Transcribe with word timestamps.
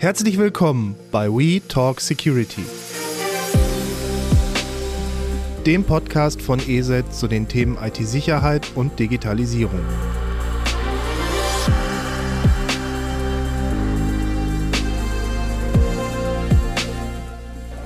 Herzlich 0.00 0.38
willkommen 0.38 0.96
bei 1.12 1.28
We 1.28 1.60
Talk 1.68 2.00
Security, 2.00 2.64
dem 5.66 5.84
Podcast 5.84 6.40
von 6.40 6.58
ESET 6.58 7.12
zu 7.12 7.28
den 7.28 7.48
Themen 7.48 7.76
IT-Sicherheit 7.76 8.66
und 8.74 8.98
Digitalisierung. 8.98 9.84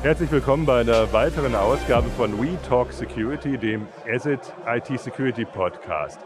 Herzlich 0.02 0.30
willkommen 0.30 0.66
bei 0.66 0.82
einer 0.82 1.12
weiteren 1.12 1.56
Ausgabe 1.56 2.08
von 2.10 2.40
We 2.40 2.56
Talk 2.68 2.92
Security, 2.92 3.58
dem 3.58 3.88
ESET 4.06 4.54
IT 4.68 5.00
Security 5.00 5.44
Podcast. 5.44 6.20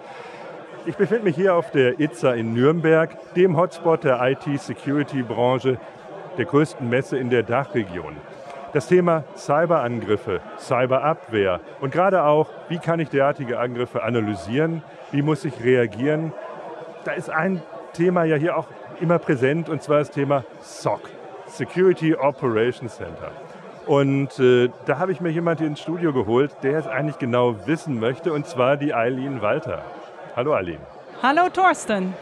Ich 0.88 0.96
befinde 0.96 1.24
mich 1.24 1.36
hier 1.36 1.54
auf 1.54 1.70
der 1.70 2.00
ITSA 2.00 2.32
in 2.32 2.54
Nürnberg, 2.54 3.10
dem 3.34 3.58
Hotspot 3.58 4.04
der 4.04 4.26
IT-Security-Branche, 4.26 5.76
der 6.38 6.44
größten 6.46 6.88
Messe 6.88 7.18
in 7.18 7.28
der 7.28 7.42
Dachregion. 7.42 8.16
Das 8.72 8.86
Thema 8.86 9.24
Cyberangriffe, 9.36 10.40
Cyberabwehr 10.58 11.60
und 11.82 11.92
gerade 11.92 12.24
auch, 12.24 12.48
wie 12.70 12.78
kann 12.78 13.00
ich 13.00 13.10
derartige 13.10 13.58
Angriffe 13.58 14.02
analysieren, 14.02 14.82
wie 15.10 15.20
muss 15.20 15.44
ich 15.44 15.62
reagieren. 15.62 16.32
Da 17.04 17.12
ist 17.12 17.28
ein 17.28 17.60
Thema 17.92 18.24
ja 18.24 18.36
hier 18.36 18.56
auch 18.56 18.68
immer 18.98 19.18
präsent 19.18 19.68
und 19.68 19.82
zwar 19.82 19.98
das 19.98 20.10
Thema 20.10 20.46
SOC, 20.62 21.02
Security 21.48 22.14
Operations 22.14 22.96
Center. 22.96 23.30
Und 23.84 24.38
äh, 24.38 24.70
da 24.86 24.98
habe 24.98 25.12
ich 25.12 25.20
mir 25.20 25.30
jemand 25.30 25.60
ins 25.60 25.80
Studio 25.80 26.14
geholt, 26.14 26.50
der 26.62 26.78
es 26.78 26.86
eigentlich 26.86 27.18
genau 27.18 27.66
wissen 27.66 28.00
möchte, 28.00 28.32
und 28.32 28.46
zwar 28.46 28.78
die 28.78 28.94
Eileen 28.94 29.42
Walter. 29.42 29.82
Hallo 30.38 30.54
Eileen. 30.54 30.78
Hallo 31.20 31.48
Thorsten. 31.52 32.14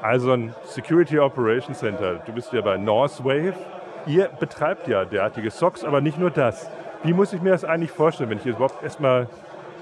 Also 0.00 0.30
ein 0.30 0.54
Security 0.64 1.18
Operations 1.18 1.80
Center. 1.80 2.20
Du 2.24 2.30
bist 2.30 2.52
ja 2.52 2.60
bei 2.60 2.76
Northwave. 2.76 3.54
Ihr 4.06 4.28
betreibt 4.28 4.86
ja 4.86 5.04
derartige 5.04 5.50
SOCs, 5.50 5.82
aber 5.82 6.00
nicht 6.00 6.20
nur 6.20 6.30
das. 6.30 6.70
Wie 7.02 7.12
muss 7.12 7.32
ich 7.32 7.42
mir 7.42 7.50
das 7.50 7.64
eigentlich 7.64 7.90
vorstellen, 7.90 8.30
wenn 8.30 8.38
ich 8.38 8.44
jetzt 8.44 8.58
überhaupt 8.58 8.80
erstmal 8.84 9.28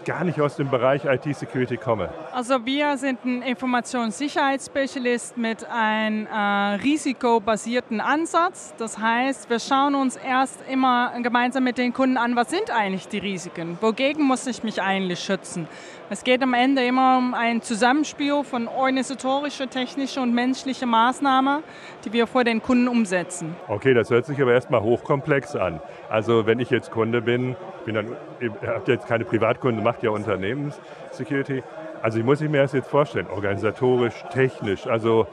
gar 0.06 0.24
nicht 0.24 0.40
aus 0.40 0.56
dem 0.56 0.70
Bereich 0.70 1.04
IT-Security 1.04 1.76
komme? 1.76 2.08
Also 2.32 2.64
wir 2.64 2.96
sind 2.96 3.24
ein 3.24 3.42
Informationssicherheitsspezialist 3.42 5.36
mit 5.36 5.68
einem 5.68 6.26
äh, 6.26 6.76
risikobasierten 6.82 8.00
Ansatz. 8.00 8.72
Das 8.78 8.98
heißt, 8.98 9.50
wir 9.50 9.58
schauen 9.58 9.94
uns 9.94 10.16
erst 10.16 10.60
immer 10.70 11.12
gemeinsam 11.22 11.64
mit 11.64 11.76
den 11.76 11.92
Kunden 11.92 12.16
an, 12.16 12.36
was 12.36 12.50
sind 12.50 12.70
eigentlich 12.70 13.08
die 13.08 13.18
Risiken? 13.18 13.76
Wogegen 13.80 14.24
muss 14.24 14.46
ich 14.46 14.62
mich 14.62 14.80
eigentlich 14.80 15.18
schützen? 15.18 15.68
Es 16.08 16.22
geht 16.22 16.40
am 16.40 16.54
Ende 16.54 16.86
immer 16.86 17.18
um 17.18 17.34
ein 17.34 17.62
Zusammenspiel 17.62 18.44
von 18.44 18.68
organisatorischer, 18.68 19.68
technischer 19.68 20.22
und 20.22 20.32
menschlicher 20.32 20.86
Maßnahmen, 20.86 21.64
die 22.04 22.12
wir 22.12 22.28
vor 22.28 22.44
den 22.44 22.62
Kunden 22.62 22.86
umsetzen. 22.86 23.56
Okay, 23.66 23.92
das 23.92 24.10
hört 24.10 24.24
sich 24.24 24.40
aber 24.40 24.52
erstmal 24.52 24.82
hochkomplex 24.82 25.56
an. 25.56 25.80
Also 26.08 26.46
wenn 26.46 26.60
ich 26.60 26.70
jetzt 26.70 26.92
Kunde 26.92 27.22
bin, 27.22 27.56
bin 27.84 27.96
dann, 27.96 28.16
ihr 28.40 28.52
habt 28.66 28.88
jetzt 28.88 29.06
keine 29.06 29.24
Privatkunden, 29.24 29.82
macht 29.82 30.02
ja 30.02 30.10
Unternehmenssecurity. 30.10 31.62
Also 32.02 32.18
ich 32.18 32.24
muss 32.24 32.40
mir 32.40 32.62
das 32.62 32.72
jetzt 32.72 32.88
vorstellen, 32.88 33.26
organisatorisch, 33.28 34.14
technisch. 34.32 34.86
Also 34.86 35.26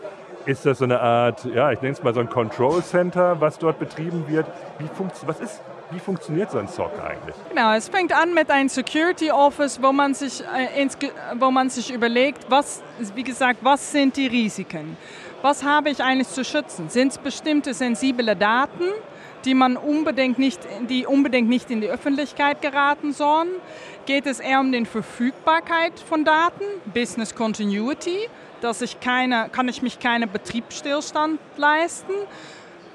ist 0.46 0.66
das 0.66 0.80
so 0.80 0.86
eine 0.86 1.00
Art, 1.00 1.46
ja, 1.46 1.72
ich 1.72 1.82
nenne 1.82 1.94
es 1.94 2.04
mal 2.04 2.14
so 2.14 2.20
ein 2.20 2.30
Control 2.30 2.82
Center, 2.84 3.40
was 3.40 3.58
dort 3.58 3.80
betrieben 3.80 4.26
wird? 4.28 4.46
Wie, 4.80 4.90
was 5.26 5.40
ist, 5.40 5.62
wie 5.92 6.00
funktioniert 6.00 6.52
so 6.52 6.58
ein 6.58 6.68
SOC 6.68 6.92
eigentlich? 7.02 7.36
Genau, 7.50 7.74
es 7.74 7.88
fängt 7.90 8.14
an 8.14 8.34
mit 8.34 8.50
einem 8.50 8.70
Security 8.70 9.32
Office, 9.32 9.82
wo 9.82 9.92
man 9.92 10.14
sich, 10.14 10.42
äh, 10.42 10.88
wo 11.40 11.52
man 11.52 11.70
sich 11.70 11.94
überlegt, 11.94 12.46
was, 12.50 12.82
wie 13.16 13.24
gesagt, 13.24 13.60
was 13.62 13.92
sind 13.92 14.18
die 14.18 14.28
Risiken? 14.28 14.98
Was 15.42 15.64
habe 15.64 15.90
ich 15.90 16.02
eigentlich 16.02 16.30
zu 16.30 16.44
schützen? 16.44 16.90
Sind 16.90 17.12
es 17.12 17.18
bestimmte 17.18 17.74
sensible 17.74 18.36
Daten? 18.36 18.86
Die 19.46 19.54
man 19.54 19.78
unbedingt 19.78 20.40
nicht, 20.40 20.60
die 20.90 21.06
unbedingt 21.06 21.50
nicht 21.50 21.70
in 21.72 21.82
die 21.82 21.90
Öffentlichkeit 21.90 22.62
geraten 22.62 23.14
sollen? 23.14 23.50
Geht 24.06 24.26
es 24.26 24.40
eher 24.40 24.60
um 24.60 24.72
die 24.72 24.86
Verfügbarkeit 24.86 26.00
von 26.00 26.26
Daten, 26.26 26.64
Business 26.94 27.36
Continuity, 27.36 28.30
dass 28.62 28.82
ich 28.82 29.00
keine, 29.00 29.50
kann 29.52 29.68
ich 29.68 29.82
mich 29.82 30.00
keinen 30.00 30.32
Betriebsstillstand 30.32 31.40
leisten? 31.58 32.14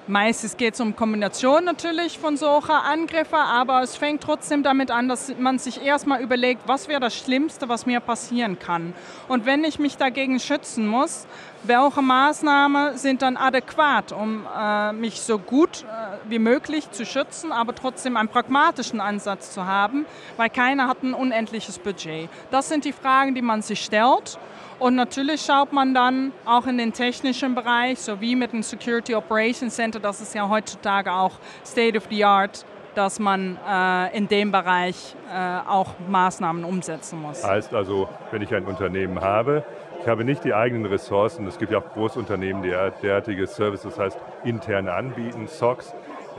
Meistens 0.08 0.56
geht 0.56 0.72
es 0.72 0.80
um 0.80 0.96
Kombination 0.96 1.64
natürlich 1.66 2.18
von 2.18 2.38
solchen 2.38 2.70
Angriffen, 2.70 3.34
aber 3.34 3.82
es 3.82 3.94
fängt 3.94 4.22
trotzdem 4.22 4.62
damit 4.62 4.90
an, 4.90 5.06
dass 5.06 5.36
man 5.38 5.58
sich 5.58 5.84
erstmal 5.84 6.22
überlegt, 6.22 6.62
was 6.66 6.88
wäre 6.88 6.98
das 6.98 7.14
Schlimmste, 7.14 7.68
was 7.68 7.84
mir 7.84 8.00
passieren 8.00 8.58
kann. 8.58 8.94
Und 9.28 9.44
wenn 9.44 9.64
ich 9.64 9.78
mich 9.78 9.98
dagegen 9.98 10.40
schützen 10.40 10.86
muss, 10.86 11.26
welche 11.62 12.00
Maßnahmen 12.00 12.96
sind 12.96 13.20
dann 13.20 13.36
adäquat, 13.36 14.12
um 14.12 14.46
äh, 14.58 14.94
mich 14.94 15.20
so 15.20 15.38
gut 15.38 15.82
äh, 15.82 16.30
wie 16.30 16.38
möglich 16.38 16.90
zu 16.90 17.04
schützen, 17.04 17.52
aber 17.52 17.74
trotzdem 17.74 18.16
einen 18.16 18.30
pragmatischen 18.30 19.02
Ansatz 19.02 19.52
zu 19.52 19.66
haben, 19.66 20.06
weil 20.38 20.48
keiner 20.48 20.88
hat 20.88 21.02
ein 21.02 21.12
unendliches 21.12 21.78
Budget. 21.78 22.30
Das 22.50 22.70
sind 22.70 22.86
die 22.86 22.92
Fragen, 22.92 23.34
die 23.34 23.42
man 23.42 23.60
sich 23.60 23.84
stellt. 23.84 24.38
Und 24.78 24.94
natürlich 24.94 25.40
schaut 25.42 25.72
man 25.72 25.92
dann 25.92 26.32
auch 26.44 26.66
in 26.66 26.78
den 26.78 26.92
technischen 26.92 27.54
Bereich, 27.54 27.98
sowie 27.98 28.36
mit 28.36 28.52
dem 28.52 28.62
Security 28.62 29.14
Operations 29.14 29.74
Center, 29.74 29.98
das 29.98 30.20
ist 30.20 30.34
ja 30.34 30.48
heutzutage 30.48 31.12
auch 31.12 31.32
State 31.64 31.96
of 31.98 32.04
the 32.10 32.24
Art, 32.24 32.64
dass 32.94 33.18
man 33.18 33.58
äh, 33.68 34.16
in 34.16 34.28
dem 34.28 34.52
Bereich 34.52 35.16
äh, 35.32 35.68
auch 35.68 35.94
Maßnahmen 36.08 36.64
umsetzen 36.64 37.20
muss. 37.20 37.44
Heißt 37.44 37.74
also, 37.74 38.08
wenn 38.30 38.42
ich 38.42 38.54
ein 38.54 38.64
Unternehmen 38.66 39.20
habe, 39.20 39.64
ich 40.00 40.06
habe 40.06 40.24
nicht 40.24 40.44
die 40.44 40.54
eigenen 40.54 40.86
Ressourcen, 40.86 41.46
es 41.48 41.58
gibt 41.58 41.72
ja 41.72 41.78
auch 41.78 41.92
Großunternehmen, 41.92 42.62
die 42.62 42.72
derartige 43.02 43.46
Services, 43.48 43.94
das 43.94 43.98
heißt 43.98 44.18
interne 44.44 44.92
anbieten, 44.92 45.48
SOCs, 45.48 45.92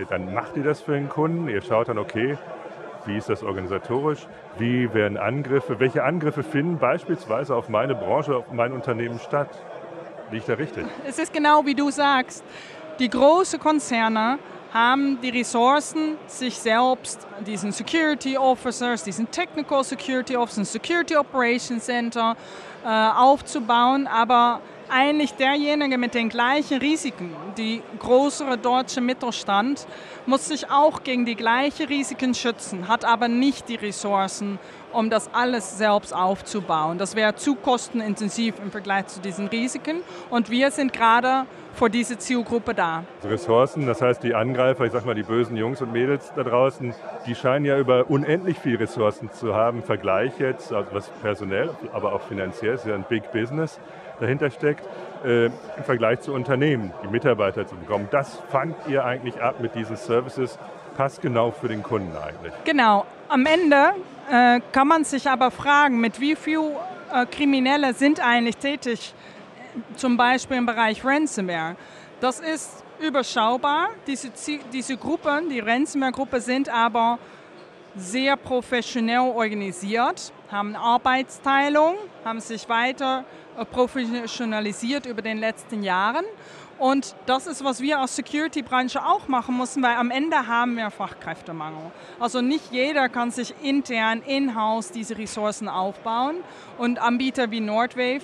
dann 0.10 0.34
macht 0.34 0.56
ihr 0.56 0.64
das 0.64 0.80
für 0.80 0.94
den 0.94 1.10
Kunden, 1.10 1.50
ihr 1.50 1.62
schaut 1.62 1.90
dann, 1.90 1.98
okay, 1.98 2.38
wie 3.06 3.18
ist 3.18 3.30
das 3.30 3.44
organisatorisch? 3.44 4.28
Wie 4.58 4.94
werden 4.94 5.18
Angriffe, 5.18 5.80
welche 5.80 6.04
Angriffe 6.04 6.44
finden 6.44 6.78
beispielsweise 6.78 7.56
auf 7.56 7.70
meine 7.70 7.96
Branche, 7.96 8.36
auf 8.36 8.52
mein 8.52 8.74
Unternehmen 8.74 9.20
statt? 9.20 9.50
Liegt 10.32 10.48
da 10.48 10.54
richtig? 10.54 10.86
Es 11.08 11.18
ist 11.18 11.34
genau 11.34 11.66
wie 11.66 11.76
du 11.76 11.90
sagst. 11.90 12.44
Die 13.00 13.10
großen 13.10 13.60
Konzerne 13.60 14.38
haben 14.74 15.20
die 15.22 15.30
Ressourcen, 15.30 16.18
sich 16.28 16.58
selbst 16.58 17.26
diesen 17.46 17.72
Security 17.72 18.38
Officers, 18.38 19.04
diesen 19.04 19.32
Technical 19.32 19.84
Security 19.84 20.36
Officers, 20.36 20.72
Security 20.72 21.16
Operations 21.16 21.86
Center 21.86 22.36
äh, 22.86 22.88
aufzubauen, 22.88 24.08
aber 24.08 24.62
eigentlich 24.92 25.34
derjenige 25.34 25.98
mit 25.98 26.14
den 26.14 26.30
gleichen 26.30 26.80
Risiken, 26.80 27.34
die 27.58 27.82
größere 28.00 28.58
deutsche 28.58 29.02
Mittelstand, 29.02 29.86
muss 30.26 30.48
sich 30.48 30.70
auch 30.70 31.04
gegen 31.04 31.26
die 31.26 31.36
gleichen 31.36 31.88
Risiken 31.88 32.34
schützen, 32.34 32.88
hat 32.88 33.06
aber 33.06 33.28
nicht 33.28 33.70
die 33.70 33.76
Ressourcen, 33.76 34.60
um 34.92 35.10
das 35.10 35.34
alles 35.34 35.78
selbst 35.78 36.14
aufzubauen. 36.14 36.98
Das 36.98 37.16
wäre 37.16 37.36
zu 37.36 37.56
kostenintensiv 37.56 38.56
im 38.60 38.72
Vergleich 38.72 39.08
zu 39.08 39.20
diesen 39.22 39.48
Risiken. 39.48 40.02
Und 40.30 40.50
wir 40.50 40.72
sind 40.72 40.94
gerade 40.94 41.46
vor 41.74 41.90
dieser 41.90 42.18
Zielgruppe 42.20 42.74
da. 42.74 43.04
Ressourcen, 43.24 43.86
das 43.86 44.02
heißt 44.02 44.24
die 44.24 44.34
Angreifer, 44.34 44.86
ich 44.86 44.92
sag 44.92 45.06
mal 45.06 45.16
die 45.16 45.24
bösen 45.24 45.56
Jungs 45.56 45.82
und 45.82 45.92
Mädels 45.94 46.34
da 46.36 46.44
draußen, 46.44 46.94
die 47.26 47.36
scheinen 47.36 47.66
ja 47.66 47.78
über 47.78 48.10
unendlich 48.10 48.58
viel 48.58 48.76
Ressourcen 48.76 49.32
zu 49.32 49.56
haben. 49.56 49.84
Vergleich 49.84 50.40
jetzt, 50.40 50.74
also 50.74 50.90
was 50.92 51.10
personell, 51.22 51.70
aber 51.94 52.14
auch 52.14 52.22
finanziell, 52.22 52.76
ist 52.76 52.86
ja 52.86 52.96
ein 52.96 53.06
Big 53.08 53.32
Business 53.32 53.80
dahinter 54.20 54.52
steckt, 54.52 54.84
äh, 55.24 55.46
im 55.46 55.84
Vergleich 55.84 56.22
zu 56.22 56.34
Unternehmen, 56.34 56.94
die 57.04 57.08
Mitarbeiter 57.08 57.66
zu 57.68 57.76
bekommen. 57.76 58.08
Das 58.12 58.40
fangt 58.50 58.76
ihr 58.88 59.04
eigentlich 59.06 59.42
ab 59.42 59.60
mit 59.60 59.76
diesen 59.76 59.96
Services, 59.96 60.58
passt 60.96 61.22
genau 61.22 61.52
für 61.52 61.68
den 61.68 61.84
Kunden 61.84 62.16
eigentlich. 62.16 62.54
Genau. 62.66 63.06
Am 63.28 63.46
Ende 63.46 63.94
äh, 64.32 64.60
kann 64.72 64.88
man 64.88 65.04
sich 65.04 65.30
aber 65.30 65.52
fragen, 65.52 66.00
mit 66.00 66.20
wie 66.20 66.36
viel 66.36 66.60
äh, 67.12 67.26
Kriminelle 67.26 67.94
sind 67.94 68.20
eigentlich 68.26 68.58
tätig, 68.58 69.14
zum 69.96 70.18
Beispiel 70.18 70.58
im 70.58 70.66
Bereich 70.66 71.04
Ransomware. 71.06 71.76
Das 72.20 72.40
ist 72.40 72.84
überschaubar. 73.00 73.90
Diese, 74.08 74.30
diese 74.74 74.98
Gruppen, 74.98 75.50
die 75.50 75.60
Ransomware-Gruppe, 75.60 76.42
sind 76.42 76.70
aber 76.70 77.20
sehr 77.96 78.36
professionell 78.36 79.20
organisiert, 79.20 80.32
haben 80.52 80.76
Arbeitsteilung, 80.76 81.96
haben 82.26 82.40
sich 82.40 82.68
weiter 82.70 83.26
äh, 83.58 83.66
professionalisiert 83.66 85.06
über 85.06 85.22
den 85.22 85.38
letzten 85.38 85.84
Jahren. 85.84 86.26
Und 86.78 87.14
das 87.26 87.46
ist, 87.46 87.64
was 87.64 87.82
wir 87.82 88.00
als 88.00 88.16
Security-Branche 88.16 89.06
auch 89.06 89.28
machen 89.28 89.58
müssen, 89.58 89.84
weil 89.84 89.96
am 89.98 90.12
Ende 90.12 90.48
haben 90.48 90.78
wir 90.78 90.90
Fachkräftemangel. 90.90 91.92
Also 92.22 92.42
nicht 92.42 92.72
jeder 92.72 93.10
kann 93.10 93.32
sich 93.32 93.54
intern, 93.62 94.22
in-house 94.26 94.92
diese 94.92 95.18
Ressourcen 95.18 95.68
aufbauen. 95.68 96.38
Und 96.78 97.00
Anbieter 97.00 97.52
wie 97.52 97.60
Nordwave 97.60 98.22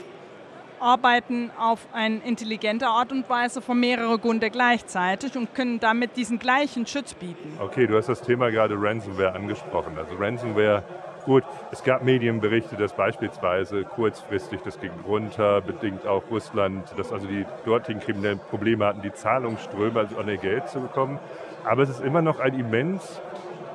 arbeiten 0.80 1.52
auf 1.60 1.86
eine 1.92 2.18
intelligente 2.20 2.88
Art 2.88 3.12
und 3.12 3.30
Weise 3.30 3.62
von 3.62 3.78
mehreren 3.80 4.22
Kunden 4.22 4.50
gleichzeitig 4.50 5.36
und 5.36 5.54
können 5.54 5.80
damit 5.82 6.16
diesen 6.16 6.40
gleichen 6.40 6.88
Schutz 6.88 7.14
bieten. 7.14 7.58
Okay, 7.60 7.88
du 7.88 7.98
hast 7.98 8.08
das 8.08 8.22
Thema 8.22 8.52
gerade 8.52 8.76
Ransomware 8.78 9.34
angesprochen. 9.34 9.98
Also 9.98 10.16
Ransomware 10.16 10.84
Gut, 11.26 11.44
es 11.72 11.84
gab 11.84 12.04
Medienberichte, 12.04 12.76
dass 12.76 12.94
beispielsweise 12.94 13.84
kurzfristig 13.84 14.62
das 14.64 14.80
ging 14.80 14.92
runter, 15.08 15.62
bedingt 15.62 16.06
auch 16.06 16.22
Russland, 16.30 16.88
dass 16.98 17.12
also 17.12 17.26
die 17.26 17.46
dortigen 17.66 18.00
Kriminellen 18.00 18.40
Probleme 18.40 18.86
hatten, 18.86 19.02
die 19.02 19.12
Zahlungsströme, 19.12 20.02
also 20.02 20.22
ihr 20.22 20.38
Geld 20.38 20.70
zu 20.70 20.82
bekommen. 20.82 21.20
Aber 21.64 21.82
es 21.82 21.90
ist 21.90 22.02
immer 22.02 22.22
noch 22.22 22.40
ein 22.40 22.54
immens, 22.60 23.22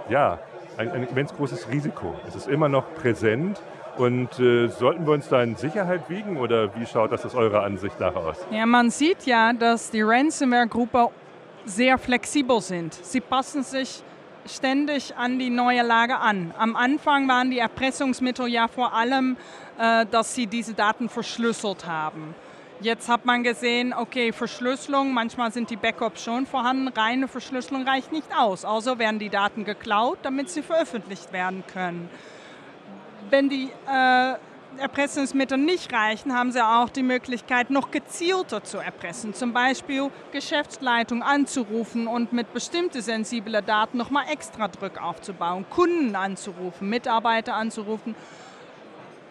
ja, 0.09 0.39
ein, 0.77 0.93
ein 0.93 1.09
immens 1.09 1.35
großes 1.35 1.69
Risiko. 1.71 2.15
Es 2.29 2.37
ist 2.37 2.47
immer 2.47 2.69
noch 2.69 2.95
präsent. 2.95 3.61
Und 3.97 4.39
äh, 4.39 4.69
sollten 4.69 5.05
wir 5.05 5.13
uns 5.13 5.29
da 5.29 5.43
in 5.43 5.57
Sicherheit 5.57 6.09
wiegen 6.09 6.37
oder 6.37 6.75
wie 6.77 6.87
schaut 6.87 7.11
das 7.11 7.27
aus 7.27 7.35
eurer 7.35 7.65
Ansicht 7.65 7.99
nach 7.99 8.15
aus? 8.15 8.37
Ja, 8.51 8.65
man 8.65 8.91
sieht 8.91 9.27
ja, 9.27 9.53
dass 9.53 9.91
die 9.91 10.03
Ransomware-Gruppe 10.03 11.09
sehr 11.65 11.99
flexibel 11.99 12.61
sind. 12.61 12.95
Sie 12.95 13.21
passen 13.21 13.63
sich 13.63 14.03
ständig 14.47 15.17
an 15.17 15.39
die 15.39 15.51
neue 15.51 15.83
Lage 15.83 16.19
an. 16.19 16.55
Am 16.59 16.77
Anfang 16.77 17.29
waren 17.29 17.51
die 17.51 17.59
Erpressungsmittel 17.59 18.49
ja 18.49 18.69
vor 18.69 18.95
allem, 18.95 19.37
äh, 19.79 20.07
dass 20.07 20.35
sie 20.35 20.47
diese 20.47 20.75
Daten 20.75 21.09
verschlüsselt 21.09 21.87
haben. 21.87 22.35
Jetzt 22.83 23.11
hat 23.11 23.27
man 23.27 23.43
gesehen, 23.43 23.93
okay, 23.93 24.33
Verschlüsselung, 24.33 25.13
manchmal 25.13 25.53
sind 25.53 25.69
die 25.69 25.77
Backups 25.77 26.25
schon 26.25 26.47
vorhanden, 26.47 26.89
reine 26.89 27.29
Verschlüsselung 27.29 27.87
reicht 27.87 28.11
nicht 28.11 28.29
aus. 28.35 28.65
Also 28.65 28.99
werden 28.99 29.19
die 29.19 29.29
Daten 29.29 29.65
geklaut, 29.65 30.19
damit 30.23 30.49
sie 30.49 30.63
veröffentlicht 30.63 31.31
werden 31.33 31.63
können. 31.71 32.09
Wenn 33.29 33.51
die 33.51 33.71
äh, 33.87 34.35
Erpressungsmittel 34.79 35.59
nicht 35.59 35.93
reichen, 35.93 36.35
haben 36.35 36.53
sie 36.53 36.65
auch 36.65 36.89
die 36.89 37.03
Möglichkeit, 37.03 37.71
noch 37.71 37.91
gezielter 37.91 38.63
zu 38.63 38.79
erpressen. 38.79 39.35
Zum 39.35 39.53
Beispiel 39.53 40.11
Geschäftsleitung 40.33 41.23
anzurufen 41.23 42.07
und 42.07 42.33
mit 42.33 42.53
bestimmten 42.53 43.03
sensiblen 43.03 43.65
Daten 43.65 43.99
nochmal 43.99 44.25
extra 44.33 44.69
Druck 44.69 45.03
aufzubauen, 45.03 45.67
Kunden 45.69 46.17
anzurufen, 46.17 46.89
Mitarbeiter 46.89 47.55
anzurufen 47.55 48.15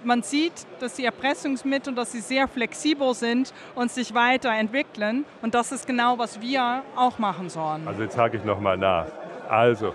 man 0.04 0.22
sieht, 0.22 0.54
dass 0.80 0.96
die 0.96 1.06
Erpressungsmittel, 1.06 1.94
dass 1.94 2.12
sie 2.12 2.22
sehr 2.22 2.48
flexibel 2.48 3.14
sind 3.14 3.54
und 3.76 3.92
sich 3.92 4.14
weiterentwickeln. 4.14 5.26
Und 5.42 5.56
das 5.56 5.72
ist 5.72 5.88
genau, 5.88 6.18
was 6.18 6.42
wir 6.42 6.84
auch 6.96 7.20
machen 7.20 7.50
sollen. 7.50 7.88
Also 7.88 8.04
jetzt 8.04 8.18
hake 8.18 8.38
ich 8.38 8.44
nochmal 8.44 8.78
nach. 8.78 9.08
Also, 9.50 9.94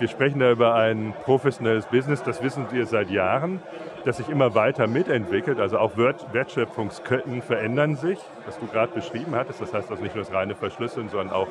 wir 0.00 0.08
sprechen 0.08 0.40
da 0.40 0.50
über 0.50 0.74
ein 0.74 1.14
professionelles 1.24 1.86
Business, 1.86 2.22
das 2.22 2.42
wissen 2.42 2.66
wir 2.70 2.86
seit 2.86 3.10
Jahren, 3.10 3.60
das 4.04 4.16
sich 4.16 4.28
immer 4.28 4.54
weiter 4.54 4.86
mitentwickelt. 4.86 5.60
Also 5.60 5.78
auch 5.78 5.92
Wertschöpfungsketten 5.96 7.42
verändern 7.42 7.96
sich, 7.96 8.18
was 8.46 8.58
du 8.58 8.66
gerade 8.66 8.92
beschrieben 8.92 9.34
hattest. 9.34 9.60
Das 9.60 9.74
heißt 9.74 9.90
also 9.90 10.02
nicht 10.02 10.14
nur 10.14 10.24
das 10.24 10.32
reine 10.32 10.54
Verschlüsseln, 10.54 11.10
sondern 11.10 11.30
auch 11.30 11.48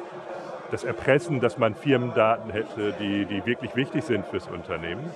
das 0.72 0.84
Erpressen, 0.84 1.40
dass 1.40 1.58
man 1.58 1.76
Firmendaten 1.76 2.52
hätte, 2.52 2.94
die, 3.00 3.26
die 3.26 3.46
wirklich 3.46 3.76
wichtig 3.76 4.04
sind 4.04 4.26
fürs 4.26 4.48
Unternehmen. 4.48 5.10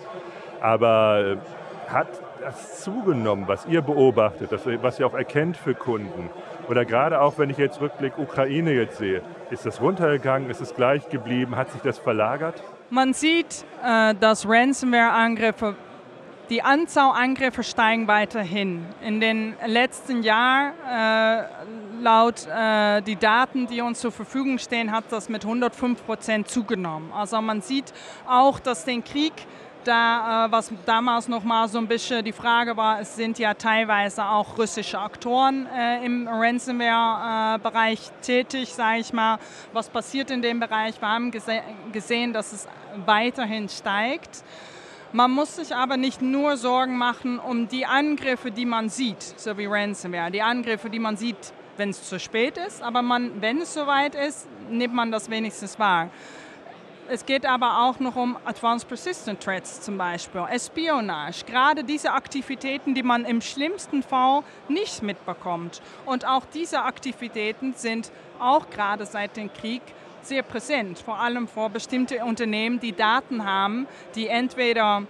Aber 0.61 1.19
äh, 1.19 1.37
hat 1.91 2.07
das 2.41 2.81
zugenommen, 2.81 3.47
was 3.47 3.65
ihr 3.65 3.81
beobachtet, 3.81 4.51
das, 4.51 4.65
was 4.81 4.99
ihr 4.99 5.07
auch 5.07 5.13
erkennt 5.13 5.57
für 5.57 5.75
Kunden? 5.75 6.29
Oder 6.69 6.85
gerade 6.85 7.21
auch, 7.21 7.37
wenn 7.37 7.49
ich 7.49 7.57
jetzt 7.57 7.81
Rückblick 7.81 8.17
Ukraine 8.17 8.73
jetzt 8.73 8.97
sehe, 8.97 9.21
ist 9.49 9.65
das 9.65 9.81
runtergegangen, 9.81 10.49
ist 10.49 10.61
es 10.61 10.73
gleich 10.73 11.09
geblieben, 11.09 11.55
hat 11.55 11.71
sich 11.71 11.81
das 11.81 11.97
verlagert? 11.97 12.63
Man 12.93 13.15
sieht, 13.15 13.65
äh, 13.83 14.13
dass 14.13 14.47
Ransomware-Angriffe, 14.47 15.75
die 16.51 16.61
Anzahl 16.61 17.19
Angriffe 17.19 17.63
steigen 17.63 18.07
weiterhin. 18.07 18.85
In 19.01 19.19
den 19.19 19.55
letzten 19.65 20.21
Jahren, 20.21 20.73
äh, 20.87 21.43
laut 22.03 22.45
äh, 22.45 23.01
die 23.01 23.15
Daten, 23.15 23.65
die 23.65 23.81
uns 23.81 23.99
zur 23.99 24.11
Verfügung 24.11 24.59
stehen, 24.59 24.91
hat 24.91 25.05
das 25.09 25.27
mit 25.27 25.43
105 25.43 26.05
Prozent 26.05 26.49
zugenommen. 26.49 27.11
Also 27.11 27.41
man 27.41 27.61
sieht 27.61 27.91
auch, 28.27 28.59
dass 28.59 28.85
den 28.85 29.03
Krieg 29.03 29.33
da, 29.87 30.45
äh, 30.45 30.51
was 30.51 30.71
damals 30.85 31.27
noch 31.27 31.43
mal 31.43 31.67
so 31.67 31.77
ein 31.77 31.87
bisschen 31.87 32.23
die 32.23 32.31
Frage 32.31 32.75
war, 32.77 32.99
es 32.99 33.15
sind 33.15 33.39
ja 33.39 33.53
teilweise 33.53 34.25
auch 34.25 34.57
russische 34.57 34.99
Aktoren 34.99 35.67
äh, 35.67 36.05
im 36.05 36.27
Ransomware-Bereich 36.27 38.11
tätig, 38.21 38.73
sage 38.73 38.99
ich 38.99 39.13
mal. 39.13 39.39
Was 39.71 39.89
passiert 39.89 40.31
in 40.31 40.41
dem 40.41 40.59
Bereich? 40.59 40.99
Wir 40.99 41.07
haben 41.09 41.31
gese 41.31 41.61
gesehen, 41.91 42.33
dass 42.33 42.53
es 42.53 42.67
weiterhin 43.05 43.69
steigt. 43.69 44.43
Man 45.11 45.29
muss 45.29 45.57
sich 45.57 45.75
aber 45.75 45.97
nicht 45.97 46.21
nur 46.21 46.57
Sorgen 46.57 46.97
machen 46.97 47.37
um 47.37 47.67
die 47.67 47.85
Angriffe, 47.85 48.49
die 48.49 48.65
man 48.65 48.89
sieht, 48.89 49.21
so 49.21 49.57
wie 49.57 49.67
Ransomware, 49.67 50.31
die 50.31 50.41
Angriffe, 50.41 50.89
die 50.89 50.99
man 50.99 51.17
sieht, 51.17 51.53
wenn 51.77 51.89
es 51.89 52.07
zu 52.07 52.19
spät 52.19 52.57
ist, 52.57 52.81
aber 52.81 53.01
man, 53.01 53.41
wenn 53.41 53.61
es 53.61 53.73
soweit 53.73 54.15
ist, 54.15 54.47
nimmt 54.69 54.93
man 54.93 55.11
das 55.11 55.29
wenigstens 55.29 55.77
wahr. 55.77 56.09
Es 57.13 57.27
geht 57.27 57.45
aber 57.45 57.83
auch 57.83 57.99
noch 57.99 58.15
um 58.15 58.35
Advanced 58.43 58.87
Persistent 58.87 59.39
Threats 59.39 59.81
zum 59.81 59.99
Beispiel, 59.99 60.47
Espionage, 60.49 61.45
gerade 61.45 61.83
diese 61.83 62.11
Aktivitäten, 62.11 62.95
die 62.95 63.03
man 63.03 63.23
im 63.23 63.39
schlimmsten 63.39 64.01
Fall 64.01 64.41
nicht 64.67 65.03
mitbekommt. 65.03 65.79
Und 66.07 66.27
auch 66.27 66.43
diese 66.51 66.81
Aktivitäten 66.81 67.75
sind 67.75 68.11
auch 68.39 68.67
gerade 68.71 69.05
seit 69.05 69.37
dem 69.37 69.53
Krieg 69.53 69.83
sehr 70.23 70.41
präsent, 70.41 70.97
vor 70.97 71.19
allem 71.19 71.47
vor 71.47 71.69
bestimmten 71.69 72.19
Unternehmen, 72.23 72.79
die 72.79 72.93
Daten 72.93 73.45
haben, 73.45 73.85
die 74.15 74.27
entweder 74.27 75.03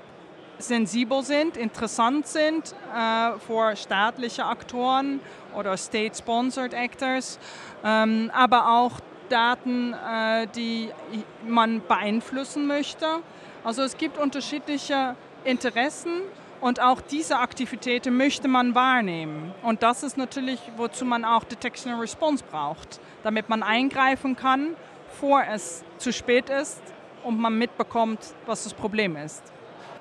sensibel 0.57 1.23
sind, 1.23 1.55
interessant 1.55 2.27
sind 2.27 2.75
äh, 2.93 3.39
für 3.47 3.77
staatliche 3.77 4.43
Aktoren 4.43 5.21
oder 5.55 5.77
state-sponsored 5.77 6.73
actors, 6.73 7.39
ähm, 7.85 8.29
aber 8.33 8.67
auch 8.67 8.99
Daten, 9.29 9.93
äh, 9.93 10.47
die 10.55 10.89
man 11.47 11.81
beeinflussen 11.87 12.67
möchte. 12.67 13.05
Also 13.63 13.81
es 13.81 13.97
gibt 13.97 14.17
unterschiedliche 14.17 15.15
Interessen 15.43 16.21
und 16.61 16.81
auch 16.81 17.01
diese 17.01 17.39
Aktivitäten 17.39 18.15
möchte 18.15 18.47
man 18.47 18.73
wahrnehmen. 18.75 19.53
Und 19.63 19.83
das 19.83 20.03
ist 20.03 20.17
natürlich, 20.17 20.59
wozu 20.77 21.05
man 21.05 21.25
auch 21.25 21.43
Detection 21.43 21.91
and 21.91 22.01
Response 22.01 22.43
braucht, 22.49 22.99
damit 23.23 23.49
man 23.49 23.63
eingreifen 23.63 24.35
kann, 24.35 24.75
vor 25.19 25.43
es 25.49 25.83
zu 25.97 26.13
spät 26.13 26.49
ist 26.49 26.81
und 27.23 27.39
man 27.39 27.57
mitbekommt, 27.57 28.19
was 28.45 28.63
das 28.63 28.73
Problem 28.73 29.15
ist. 29.15 29.43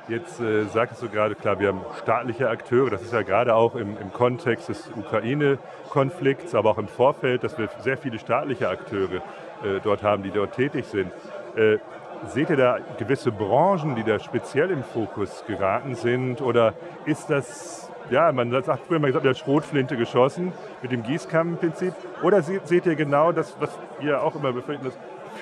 Jetzt 0.09 0.41
äh, 0.41 0.65
sagtest 0.65 1.01
du 1.03 1.09
gerade, 1.09 1.37
klar, 1.37 1.61
wir 1.61 1.69
haben 1.69 1.81
staatliche 2.03 2.49
Akteure, 2.49 2.91
das 2.91 3.03
ist 3.03 3.13
ja 3.13 3.23
gerade 3.23 3.55
auch 3.55 3.77
im, 3.77 3.97
im 3.99 4.13
Kontext 4.13 4.69
des 4.69 4.91
Ukraine-Konflikts, 4.97 6.57
aber 6.57 6.71
auch 6.71 6.79
im 6.79 6.89
Vorfeld, 6.89 7.45
dass 7.45 7.57
wir 7.57 7.69
sehr 7.81 7.97
viele 7.97 8.19
staatliche 8.19 8.69
Akteure 8.69 9.17
äh, 9.65 9.81
dort 9.83 10.03
haben, 10.03 10.25
die 10.25 10.31
dort 10.31 10.55
tätig 10.55 10.87
sind. 10.87 11.13
Äh, 11.55 11.79
seht 12.27 12.51
ihr 12.51 12.57
da 12.57 12.79
gewisse 12.99 13.31
Branchen, 13.31 13.95
die 13.95 14.03
da 14.03 14.19
speziell 14.19 14.71
im 14.71 14.83
Fokus 14.83 15.45
geraten 15.47 15.95
sind 15.95 16.41
oder 16.41 16.75
ist 17.07 17.31
das 17.31 17.83
ja, 18.11 18.31
man 18.33 18.51
sagt 18.63 18.87
früher 18.87 18.99
mal 18.99 19.07
gesagt, 19.07 19.25
der 19.25 19.35
Schrotflinte 19.35 19.97
geschossen 19.97 20.53
mit 20.83 20.93
dem 20.93 21.03
Gießkannenprinzip. 21.03 21.95
Oder 22.23 22.43
seht, 22.43 22.87
ihr 22.87 22.97
genau 22.97 23.33
das, 23.33 23.57
was 23.61 23.71
ihr 24.01 24.23
auch 24.23 24.35
immer 24.35 24.53
befindet, 24.53 24.93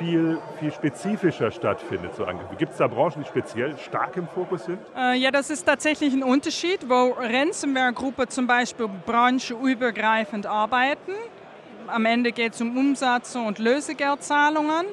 viel, 0.01 0.39
viel 0.59 0.73
spezifischer 0.73 1.51
stattfindet, 1.51 2.15
so 2.17 2.27
Gibt 2.59 2.73
es 2.73 2.79
da 2.79 2.87
Branchen, 2.87 3.23
die 3.23 3.29
speziell 3.29 3.77
stark 3.79 4.17
im 4.17 4.27
Fokus 4.27 4.65
sind? 4.65 4.79
Äh, 4.97 5.17
ja, 5.17 5.31
das 5.31 5.51
ist 5.51 5.65
tatsächlich 5.67 6.13
ein 6.15 6.23
Unterschied, 6.23 6.89
wo 6.89 7.15
Ransomware-Gruppen 7.19 8.29
zum 8.29 8.47
Beispiel 8.47 8.89
branchenübergreifend 9.07 10.47
arbeiten. 10.47 11.13
Am 11.87 12.05
Ende 12.07 12.33
geht 12.33 12.55
es 12.55 12.61
um 12.61 12.77
Umsatz 12.77 13.37
und 13.37 13.59
Lösegeldzahlungen, 13.59 14.87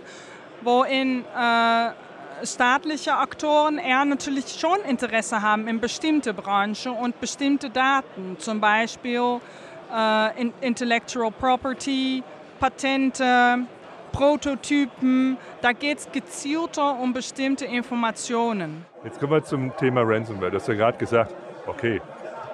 wo 0.62 0.84
in 0.84 1.24
äh, 1.24 2.46
staatliche 2.46 3.16
Aktoren 3.16 3.78
eher 3.78 4.04
natürlich 4.04 4.60
schon 4.60 4.80
Interesse 4.88 5.42
haben 5.42 5.68
in 5.68 5.80
bestimmte 5.80 6.34
Branchen 6.34 6.92
und 6.92 7.20
bestimmte 7.22 7.70
Daten, 7.70 8.38
zum 8.40 8.60
Beispiel 8.60 9.40
äh, 9.96 10.48
Intellectual 10.62 11.32
Property, 11.32 12.24
Patente, 12.60 13.68
Prototypen. 14.12 15.38
Da 15.62 15.74
geht 15.74 16.00
es 16.00 16.12
gezielter 16.12 17.00
um 17.00 17.14
bestimmte 17.14 17.66
Informationen. 17.66 18.86
Jetzt 19.04 19.20
kommen 19.20 19.34
wir 19.34 19.44
zum 19.44 19.76
Thema 19.78 20.02
Ransomware. 20.04 20.52
Du 20.52 20.58
hast 20.58 20.68
ja 20.68 20.74
gerade 20.74 20.98
gesagt, 20.98 21.34
okay, 21.66 22.02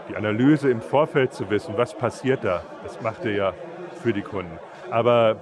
die 0.09 0.15
Analyse 0.15 0.69
im 0.69 0.81
Vorfeld 0.81 1.33
zu 1.33 1.49
wissen, 1.49 1.75
was 1.77 1.93
passiert 1.93 2.43
da, 2.43 2.63
das 2.83 3.01
macht 3.01 3.23
ihr 3.25 3.33
ja 3.33 3.53
für 4.01 4.13
die 4.13 4.21
Kunden. 4.21 4.59
Aber 4.91 5.37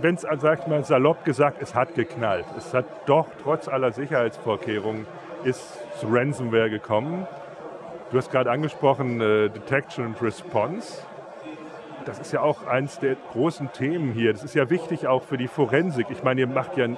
wenn 0.00 0.14
es, 0.14 0.22
sag 0.22 0.60
ich 0.60 0.66
mal, 0.66 0.84
salopp 0.84 1.24
gesagt, 1.24 1.62
es 1.62 1.74
hat 1.74 1.94
geknallt. 1.94 2.46
Es 2.56 2.74
hat 2.74 2.86
doch 3.06 3.26
trotz 3.42 3.68
aller 3.68 3.92
Sicherheitsvorkehrungen 3.92 5.06
ist 5.44 5.78
zu 5.98 6.06
Ransomware 6.08 6.70
gekommen. 6.70 7.26
Du 8.10 8.18
hast 8.18 8.30
gerade 8.30 8.50
angesprochen, 8.50 9.20
äh, 9.20 9.48
Detection 9.48 10.04
and 10.04 10.20
Response 10.20 11.02
das 12.04 12.18
ist 12.18 12.32
ja 12.32 12.40
auch 12.40 12.66
eines 12.66 12.98
der 12.98 13.16
großen 13.32 13.72
Themen 13.72 14.12
hier. 14.12 14.32
Das 14.32 14.44
ist 14.44 14.54
ja 14.54 14.70
wichtig 14.70 15.06
auch 15.06 15.22
für 15.22 15.38
die 15.38 15.48
Forensik. 15.48 16.06
Ich 16.10 16.22
meine, 16.22 16.40
ihr 16.40 16.46
macht 16.46 16.76
ja 16.76 16.88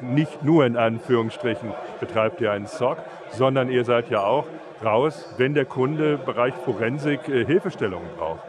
nicht 0.00 0.42
nur 0.42 0.64
in 0.66 0.76
Anführungsstrichen, 0.76 1.72
betreibt 2.00 2.40
ihr 2.40 2.52
einen 2.52 2.66
SOC, 2.66 2.98
sondern 3.30 3.70
ihr 3.70 3.84
seid 3.84 4.10
ja 4.10 4.22
auch 4.22 4.46
raus, 4.84 5.34
wenn 5.38 5.54
der 5.54 5.64
Kunde 5.64 6.18
Bereich 6.18 6.54
Forensik 6.54 7.28
äh, 7.28 7.44
Hilfestellungen 7.44 8.08
braucht. 8.16 8.42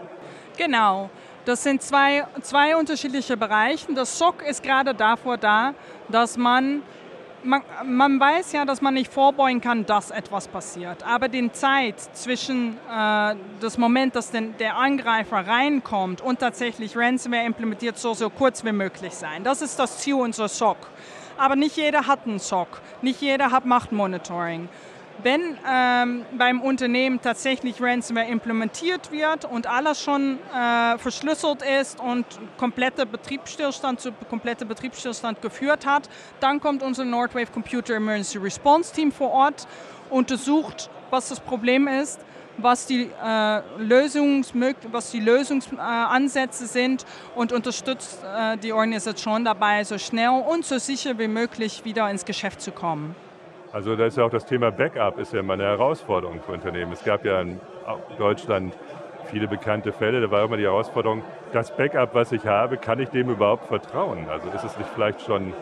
Genau. 0.58 1.10
Das 1.46 1.64
sind 1.64 1.82
zwei, 1.82 2.26
zwei 2.42 2.76
unterschiedliche 2.76 3.36
Bereiche. 3.36 3.92
Das 3.94 4.20
SOC 4.20 4.44
ist 4.44 4.62
gerade 4.62 4.94
davor 4.94 5.38
da, 5.38 5.74
dass 6.10 6.38
man 6.38 6.84
man, 7.44 7.62
man, 7.86 8.20
weiß 8.20 8.52
ja, 8.52 8.66
dass 8.66 8.82
man 8.82 8.94
nicht 8.94 9.12
vorbeugen 9.12 9.62
kann, 9.62 9.86
dass 9.86 10.12
etwas 10.12 10.48
passiert. 10.48 11.04
Aber 11.04 11.28
die 11.28 11.52
Zeit 11.52 12.00
zwischen 12.14 12.78
äh, 12.92 13.36
das 13.60 13.78
Moment, 13.78 14.16
dass 14.16 14.32
den, 14.32 14.56
der 14.58 14.78
Angreifer 14.78 15.48
reinkommt 15.48 16.22
und 16.22 16.40
tatsächlich 16.40 16.96
Ransomware 16.96 17.46
implementiert, 17.46 17.98
soll 17.98 18.16
so 18.16 18.30
kurz 18.30 18.64
wie 18.64 18.72
möglich 18.72 19.14
sein. 19.14 19.44
Das 19.44 19.62
ist 19.62 19.80
das 19.80 20.00
Ziel 20.00 20.16
unserer 20.16 20.50
SOC. 20.50 20.78
Aber 21.38 21.56
nicht 21.56 21.78
jeder 21.78 22.08
hat 22.08 22.28
einen 22.28 22.40
SOC. 22.40 22.82
Nicht 23.02 23.22
jeder 23.22 23.52
hat 23.52 23.66
Machtmonitoring. 23.66 24.68
Wenn 25.22 25.58
ähm, 25.70 26.26
beim 26.38 26.62
Unternehmen 26.62 27.20
tatsächlich 27.22 27.82
Ransomware 27.82 28.28
implementiert 28.28 29.12
wird 29.12 29.44
und 29.44 29.68
alles 29.68 30.02
schon 30.02 30.40
äh, 30.56 30.98
verschlüsselt 30.98 31.62
ist 31.62 32.00
und 32.00 32.26
kompletter 32.58 33.06
Betriebsstillstand 33.06 34.00
zu 34.00 34.14
kompletter 34.30 34.64
Betriebsstillstand 34.64 35.42
geführt 35.42 35.86
hat, 35.86 36.10
dann 36.40 36.62
kommt 36.62 36.84
unser 36.84 37.04
Nordwave 37.04 37.48
Computer 37.48 37.96
Emergency 37.96 38.38
Response 38.38 38.94
Team 38.94 39.12
vor 39.12 39.32
Ort, 39.32 39.68
untersucht, 40.10 40.90
was 41.10 41.30
das 41.30 41.42
Problem 41.42 41.88
ist, 41.88 42.22
was 42.58 42.86
die, 42.86 43.10
äh, 43.22 43.62
Lösungsmög 43.78 44.78
was 44.92 45.12
die 45.12 45.20
Lösungsansätze 45.20 46.66
sind 46.66 47.06
und 47.36 47.52
unterstützt 47.52 48.24
äh, 48.24 48.58
die 48.58 48.72
Organisation 48.72 49.44
dabei, 49.44 49.84
so 49.84 49.98
schnell 49.98 50.30
und 50.30 50.66
so 50.66 50.78
sicher 50.78 51.20
wie 51.20 51.28
möglich 51.28 51.84
wieder 51.84 52.10
ins 52.10 52.24
Geschäft 52.24 52.62
zu 52.62 52.72
kommen. 52.72 53.16
Also 53.72 53.96
da 53.96 54.08
ist 54.08 54.18
ja 54.18 54.26
auch 54.26 54.32
das 54.32 54.46
Thema 54.46 54.72
Backup 54.72 55.20
ist 55.20 55.32
ja 55.32 55.42
immer 55.42 55.54
eine 55.54 55.64
Herausforderung 55.64 56.42
für 56.42 56.54
Unternehmen. 56.54 56.92
Es 56.92 57.04
gab 57.04 57.24
ja 57.24 57.42
in 57.42 57.60
Deutschland 58.18 58.74
viele 59.30 59.48
bekannte 59.48 59.92
Fälle, 59.92 60.22
da 60.22 60.32
war 60.32 60.44
immer 60.44 60.58
die 60.58 60.64
Herausforderung, 60.64 61.22
das 61.54 61.76
Backup, 61.76 62.16
was 62.16 62.32
ich 62.32 62.48
habe, 62.48 62.78
kann 62.78 63.00
ich 63.00 63.10
dem 63.10 63.30
überhaupt 63.30 63.68
vertrauen? 63.68 64.28
Also 64.28 64.50
ist 64.50 64.64
es 64.64 64.78
nicht 64.78 64.90
vielleicht 64.96 65.22
schon 65.22 65.54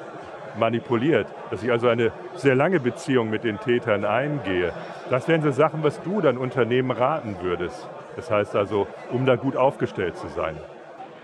manipuliert, 0.57 1.27
dass 1.51 1.63
ich 1.63 1.71
also 1.71 1.89
eine 1.89 2.11
sehr 2.35 2.55
lange 2.55 2.79
Beziehung 2.79 3.29
mit 3.29 3.43
den 3.43 3.59
Tätern 3.59 4.05
eingehe. 4.05 4.71
Das 5.09 5.27
wären 5.27 5.41
so 5.41 5.51
Sachen, 5.51 5.83
was 5.83 6.01
du 6.01 6.21
dann 6.21 6.37
Unternehmen 6.37 6.91
raten 6.91 7.35
würdest. 7.41 7.89
Das 8.15 8.31
heißt 8.31 8.55
also, 8.55 8.87
um 9.11 9.25
da 9.25 9.35
gut 9.35 9.57
aufgestellt 9.57 10.15
zu 10.17 10.27
sein. 10.29 10.55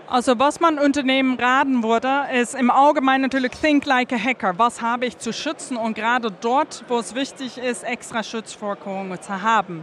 Also 0.06 0.38
was 0.38 0.60
man 0.60 0.78
Unternehmen 0.78 1.38
raten 1.40 1.82
würde, 1.82 2.26
ist 2.34 2.54
im 2.54 2.70
Allgemeinen 2.70 3.22
natürlich 3.22 3.52
think 3.52 3.86
like 3.86 4.12
a 4.12 4.18
hacker. 4.18 4.52
Was 4.58 4.82
habe 4.82 5.06
ich 5.06 5.16
zu 5.16 5.32
schützen 5.32 5.78
und 5.78 5.94
gerade 5.94 6.30
dort, 6.30 6.84
wo 6.88 6.98
es 6.98 7.14
wichtig 7.14 7.56
ist, 7.56 7.84
extra 7.84 8.22
Schutzvorkehrungen 8.22 9.20
zu 9.22 9.40
haben. 9.40 9.82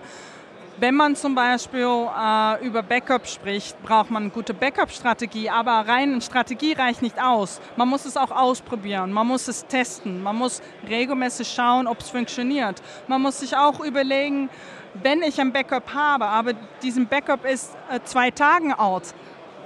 Wenn 0.77 0.95
man 0.95 1.15
zum 1.15 1.33
Beispiel 1.35 1.81
äh, 1.85 2.65
über 2.65 2.83
Backup 2.83 3.27
spricht, 3.27 3.81
braucht 3.83 4.11
man 4.11 4.23
eine 4.23 4.31
gute 4.31 4.53
Backup-Strategie, 4.53 5.49
aber 5.49 5.87
rein 5.87 6.21
Strategie 6.21 6.73
reicht 6.73 7.01
nicht 7.01 7.21
aus. 7.21 7.59
Man 7.75 7.89
muss 7.89 8.05
es 8.05 8.15
auch 8.15 8.31
ausprobieren, 8.31 9.11
man 9.11 9.27
muss 9.27 9.47
es 9.47 9.65
testen, 9.65 10.23
man 10.23 10.35
muss 10.37 10.61
regelmäßig 10.87 11.51
schauen, 11.51 11.87
ob 11.87 11.99
es 11.99 12.09
funktioniert. 12.09 12.81
Man 13.07 13.21
muss 13.21 13.39
sich 13.39 13.55
auch 13.55 13.79
überlegen, 13.79 14.49
wenn 14.93 15.23
ich 15.23 15.39
ein 15.39 15.51
Backup 15.51 15.93
habe, 15.93 16.25
aber 16.25 16.53
diesen 16.81 17.07
Backup 17.07 17.45
ist 17.45 17.75
äh, 17.91 17.99
zwei 18.03 18.31
Tage 18.31 18.77
alt, 18.77 19.13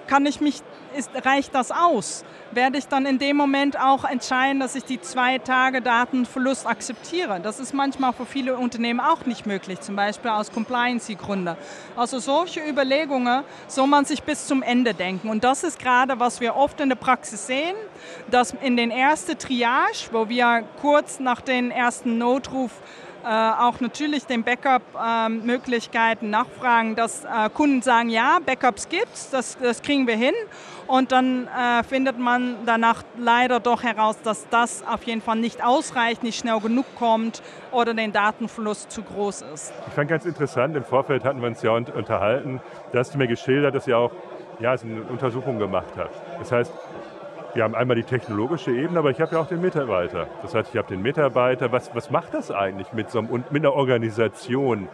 kann 0.07 0.25
ich 0.25 0.41
mich, 0.41 0.61
ist, 0.95 1.09
reicht 1.25 1.53
das 1.53 1.71
aus? 1.71 2.23
Werde 2.51 2.77
ich 2.77 2.87
dann 2.87 3.05
in 3.05 3.19
dem 3.19 3.35
Moment 3.35 3.79
auch 3.79 4.05
entscheiden, 4.05 4.59
dass 4.59 4.75
ich 4.75 4.83
die 4.83 5.01
zwei 5.01 5.39
Tage 5.39 5.81
Datenverlust 5.81 6.67
akzeptiere? 6.67 7.39
Das 7.41 7.59
ist 7.59 7.73
manchmal 7.73 8.13
für 8.13 8.25
viele 8.25 8.55
Unternehmen 8.55 8.99
auch 8.99 9.25
nicht 9.25 9.45
möglich, 9.45 9.81
zum 9.81 9.95
Beispiel 9.95 10.31
aus 10.31 10.51
Compliance-Gründen. 10.51 11.57
Also 11.95 12.19
solche 12.19 12.61
Überlegungen 12.61 13.43
soll 13.67 13.87
man 13.87 14.05
sich 14.05 14.23
bis 14.23 14.47
zum 14.47 14.63
Ende 14.63 14.93
denken. 14.93 15.29
Und 15.29 15.43
das 15.43 15.63
ist 15.63 15.79
gerade, 15.79 16.19
was 16.19 16.39
wir 16.39 16.55
oft 16.55 16.79
in 16.79 16.89
der 16.89 16.95
Praxis 16.95 17.47
sehen, 17.47 17.75
dass 18.29 18.53
in 18.61 18.77
den 18.77 18.91
ersten 18.91 19.37
Triage, 19.37 20.09
wo 20.11 20.29
wir 20.29 20.63
kurz 20.81 21.19
nach 21.19 21.41
dem 21.41 21.71
ersten 21.71 22.17
Notruf 22.17 22.71
auch 23.27 23.79
natürlich 23.79 24.25
den 24.25 24.43
Backup-Möglichkeiten 24.43 26.29
nachfragen, 26.29 26.95
dass 26.95 27.23
äh, 27.23 27.49
Kunden 27.53 27.81
sagen, 27.81 28.09
ja, 28.09 28.39
Backups 28.45 28.89
gibt's, 28.89 29.29
das, 29.29 29.57
das 29.57 29.81
kriegen 29.81 30.07
wir 30.07 30.15
hin. 30.15 30.33
Und 30.87 31.11
dann 31.11 31.47
äh, 31.47 31.83
findet 31.83 32.19
man 32.19 32.57
danach 32.65 33.03
leider 33.17 33.59
doch 33.59 33.81
heraus, 33.81 34.21
dass 34.23 34.47
das 34.49 34.85
auf 34.87 35.03
jeden 35.03 35.21
Fall 35.21 35.37
nicht 35.37 35.63
ausreicht, 35.63 36.21
nicht 36.21 36.39
schnell 36.39 36.59
genug 36.59 36.85
kommt 36.95 37.41
oder 37.71 37.93
den 37.93 38.11
Datenfluss 38.11 38.87
zu 38.87 39.01
groß 39.01 39.43
ist. 39.53 39.73
Ich 39.87 39.93
fand 39.93 40.09
ganz 40.09 40.25
interessant, 40.25 40.75
im 40.75 40.83
Vorfeld 40.83 41.23
hatten 41.23 41.41
wir 41.41 41.47
uns 41.47 41.63
ja 41.63 41.71
unterhalten, 41.71 42.61
da 42.91 42.99
hast 42.99 43.15
du 43.15 43.17
mir 43.17 43.27
geschildert, 43.27 43.73
dass 43.73 43.87
ihr 43.87 43.97
auch 43.97 44.11
ja, 44.59 44.71
eine 44.73 45.01
Untersuchung 45.03 45.57
gemacht 45.57 45.93
habt. 45.97 46.15
Das 46.39 46.51
heißt, 46.51 46.71
wir 47.55 47.63
haben 47.63 47.73
einmal 47.73 47.95
die 47.95 48.03
technologische 48.03 48.71
Ebene, 48.71 48.99
aber 48.99 49.11
ich 49.11 49.21
habe 49.21 49.35
ja 49.35 49.41
auch 49.41 49.47
den 49.47 49.61
Mitarbeiter. 49.61 50.27
Das 50.41 50.53
heißt, 50.53 50.71
ich 50.71 50.77
habe 50.77 50.89
den 50.89 51.01
Mitarbeiter. 51.01 51.71
Was, 51.71 51.95
was 51.95 52.11
macht 52.11 52.33
das 52.33 52.51
eigentlich 52.51 52.91
mit, 52.91 53.09
so 53.09 53.19
einem, 53.19 53.45
mit 53.49 53.63
einer 53.63 53.73
Organisation, 53.73 54.89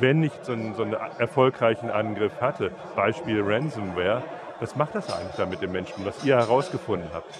wenn 0.00 0.24
ich 0.24 0.32
so 0.42 0.52
einen, 0.52 0.74
so 0.74 0.82
einen 0.82 0.94
erfolgreichen 1.18 1.88
Angriff 1.88 2.40
hatte? 2.40 2.72
Beispiel 2.96 3.40
Ransomware. 3.42 4.24
Was 4.58 4.74
macht 4.74 4.96
das 4.96 5.10
eigentlich 5.12 5.36
da 5.36 5.46
mit 5.46 5.62
den 5.62 5.70
Menschen, 5.70 6.04
was 6.04 6.24
ihr 6.24 6.36
herausgefunden 6.36 7.08
habt? 7.14 7.32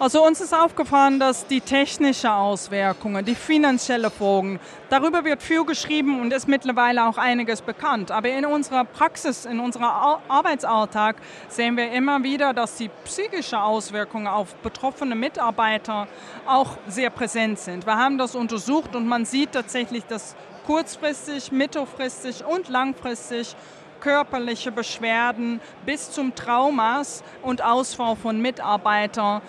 Also 0.00 0.26
uns 0.26 0.40
ist 0.40 0.52
aufgefallen, 0.52 1.20
dass 1.20 1.46
die 1.46 1.60
technischen 1.60 2.28
Auswirkungen, 2.28 3.24
die 3.24 3.36
finanziellen 3.36 4.10
Folgen, 4.10 4.58
darüber 4.90 5.24
wird 5.24 5.40
viel 5.40 5.64
geschrieben 5.64 6.20
und 6.20 6.32
ist 6.32 6.48
mittlerweile 6.48 7.06
auch 7.06 7.16
einiges 7.16 7.62
bekannt. 7.62 8.10
Aber 8.10 8.28
in 8.28 8.44
unserer 8.44 8.84
Praxis, 8.84 9.44
in 9.44 9.60
unserem 9.60 9.84
Arbeitsalltag 9.84 11.16
sehen 11.48 11.76
wir 11.76 11.92
immer 11.92 12.24
wieder, 12.24 12.52
dass 12.52 12.74
die 12.74 12.90
psychischen 13.04 13.58
Auswirkungen 13.58 14.26
auf 14.26 14.56
betroffene 14.56 15.14
Mitarbeiter 15.14 16.08
auch 16.44 16.70
sehr 16.88 17.10
präsent 17.10 17.60
sind. 17.60 17.86
Wir 17.86 17.96
haben 17.96 18.18
das 18.18 18.34
untersucht 18.34 18.96
und 18.96 19.06
man 19.06 19.24
sieht 19.24 19.52
tatsächlich, 19.52 20.04
dass 20.06 20.34
kurzfristig, 20.66 21.52
mittelfristig 21.52 22.44
und 22.44 22.68
langfristig 22.68 23.54
körperliche 24.00 24.70
Beschwerden 24.70 25.60
bis 25.86 26.10
zum 26.10 26.34
Traumas 26.34 27.22
und 27.42 27.64
Ausfall 27.64 28.16
von 28.16 28.40
Mitarbeitern 28.40 29.40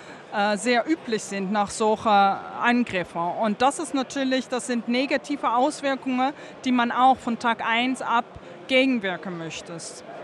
sehr 0.55 0.85
üblich 0.87 1.23
sind 1.23 1.51
nach 1.51 1.69
solchen 1.69 2.07
Angriffen. 2.07 3.21
Und 3.41 3.61
das 3.61 3.79
ist 3.79 3.93
natürlich, 3.93 4.47
das 4.47 4.67
sind 4.67 4.87
negative 4.87 5.53
Auswirkungen, 5.53 6.33
die 6.65 6.71
man 6.71 6.91
auch 6.91 7.17
von 7.17 7.39
Tag 7.39 7.65
1 7.65 8.01
ab 8.01 8.25
gegenwirken 8.67 9.37
möchte. 9.37 9.73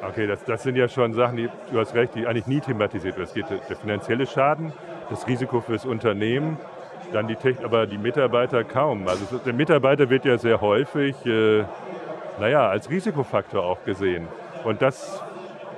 Okay, 0.07 0.27
das, 0.27 0.43
das 0.45 0.63
sind 0.63 0.75
ja 0.75 0.87
schon 0.87 1.13
Sachen, 1.13 1.37
die, 1.37 1.49
du 1.71 1.79
hast 1.79 1.93
recht, 1.93 2.15
die 2.15 2.25
eigentlich 2.25 2.47
nie 2.47 2.59
thematisiert 2.59 3.17
werden. 3.17 3.27
Es 3.27 3.33
geht 3.33 3.49
der 3.49 3.75
finanzielle 3.77 4.25
Schaden, 4.25 4.73
das 5.09 5.27
Risiko 5.27 5.61
fürs 5.61 5.85
Unternehmen, 5.85 6.57
dann 7.13 7.27
die 7.27 7.35
Technik, 7.35 7.65
aber 7.65 7.85
die 7.85 7.97
Mitarbeiter 7.97 8.63
kaum. 8.63 9.07
Also 9.07 9.37
der 9.37 9.53
Mitarbeiter 9.53 10.09
wird 10.09 10.25
ja 10.25 10.37
sehr 10.37 10.61
häufig, 10.61 11.15
äh, 11.25 11.63
naja, 12.39 12.67
als 12.67 12.89
Risikofaktor 12.89 13.63
auch 13.63 13.83
gesehen. 13.83 14.27
Und 14.63 14.81
das 14.81 15.21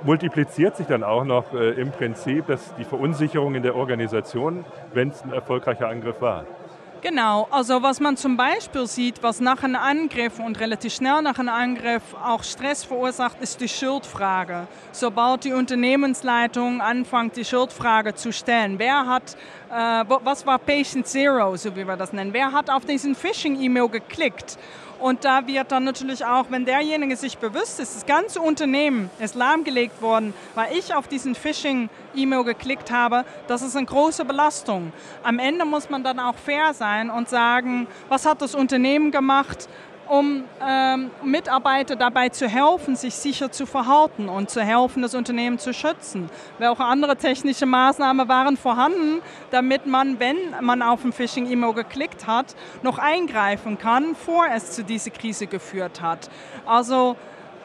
multipliziert 0.04 0.76
sich 0.76 0.86
dann 0.86 1.02
auch 1.02 1.24
noch 1.24 1.52
äh, 1.52 1.70
im 1.80 1.90
Prinzip 1.90 2.46
dass 2.46 2.74
die 2.76 2.84
Verunsicherung 2.84 3.54
in 3.54 3.62
der 3.62 3.74
Organisation, 3.74 4.64
wenn 4.92 5.08
es 5.08 5.22
ein 5.22 5.32
erfolgreicher 5.32 5.88
Angriff 5.88 6.20
war. 6.20 6.44
Genau, 7.04 7.46
also 7.50 7.82
was 7.82 8.00
man 8.00 8.16
zum 8.16 8.38
Beispiel 8.38 8.86
sieht, 8.86 9.22
was 9.22 9.38
nach 9.38 9.62
einem 9.62 9.76
Angriff 9.76 10.38
und 10.38 10.58
relativ 10.58 10.94
schnell 10.94 11.20
nach 11.20 11.38
einem 11.38 11.50
Angriff 11.50 12.02
auch 12.24 12.42
Stress 12.42 12.82
verursacht, 12.82 13.42
ist 13.42 13.60
die 13.60 13.68
Schuldfrage. 13.68 14.66
Sobald 14.90 15.44
die 15.44 15.52
Unternehmensleitung 15.52 16.80
anfängt, 16.80 17.36
die 17.36 17.44
Schuldfrage 17.44 18.14
zu 18.14 18.32
stellen, 18.32 18.78
wer 18.78 19.06
hat, 19.06 19.36
äh, 19.70 20.04
was 20.24 20.46
war 20.46 20.58
Patient 20.58 21.06
Zero, 21.06 21.54
so 21.56 21.76
wie 21.76 21.86
wir 21.86 21.96
das 21.98 22.14
nennen, 22.14 22.32
wer 22.32 22.52
hat 22.52 22.70
auf 22.70 22.86
diesen 22.86 23.14
Phishing-E-Mail 23.14 23.90
geklickt? 23.90 24.56
Und 25.00 25.24
da 25.24 25.46
wird 25.46 25.72
dann 25.72 25.84
natürlich 25.84 26.24
auch, 26.24 26.46
wenn 26.50 26.64
derjenige 26.64 27.16
sich 27.16 27.38
bewusst 27.38 27.80
ist, 27.80 27.96
das 27.96 28.06
ganze 28.06 28.40
Unternehmen 28.40 29.10
ist 29.18 29.34
lahmgelegt 29.34 30.00
worden, 30.00 30.34
weil 30.54 30.76
ich 30.76 30.94
auf 30.94 31.08
diesen 31.08 31.34
Phishing-E-Mail 31.34 32.44
geklickt 32.44 32.90
habe, 32.90 33.24
das 33.46 33.62
ist 33.62 33.76
eine 33.76 33.86
große 33.86 34.24
Belastung. 34.24 34.92
Am 35.22 35.38
Ende 35.38 35.64
muss 35.64 35.90
man 35.90 36.02
dann 36.04 36.18
auch 36.18 36.36
fair 36.36 36.74
sein 36.74 37.10
und 37.10 37.28
sagen, 37.28 37.86
was 38.08 38.26
hat 38.26 38.40
das 38.42 38.54
Unternehmen 38.54 39.10
gemacht? 39.10 39.68
Um 40.08 40.44
ähm, 40.66 41.10
Mitarbeiter 41.22 41.96
dabei 41.96 42.28
zu 42.28 42.48
helfen, 42.48 42.96
sich 42.96 43.14
sicher 43.14 43.50
zu 43.50 43.66
verhalten 43.66 44.28
und 44.28 44.50
zu 44.50 44.60
helfen, 44.62 45.02
das 45.02 45.14
Unternehmen 45.14 45.58
zu 45.58 45.72
schützen. 45.72 46.30
Welche 46.58 46.84
andere 46.84 47.16
technische 47.16 47.66
Maßnahmen 47.66 48.28
waren 48.28 48.56
vorhanden, 48.56 49.22
damit 49.50 49.86
man, 49.86 50.18
wenn 50.20 50.36
man 50.60 50.82
auf 50.82 51.04
ein 51.04 51.12
Phishing-E-Mail 51.12 51.74
geklickt 51.74 52.26
hat, 52.26 52.54
noch 52.82 52.98
eingreifen 52.98 53.78
kann, 53.78 54.14
vor 54.14 54.46
es 54.52 54.72
zu 54.72 54.84
dieser 54.84 55.10
Krise 55.10 55.46
geführt 55.46 56.00
hat. 56.00 56.30
Also 56.66 57.16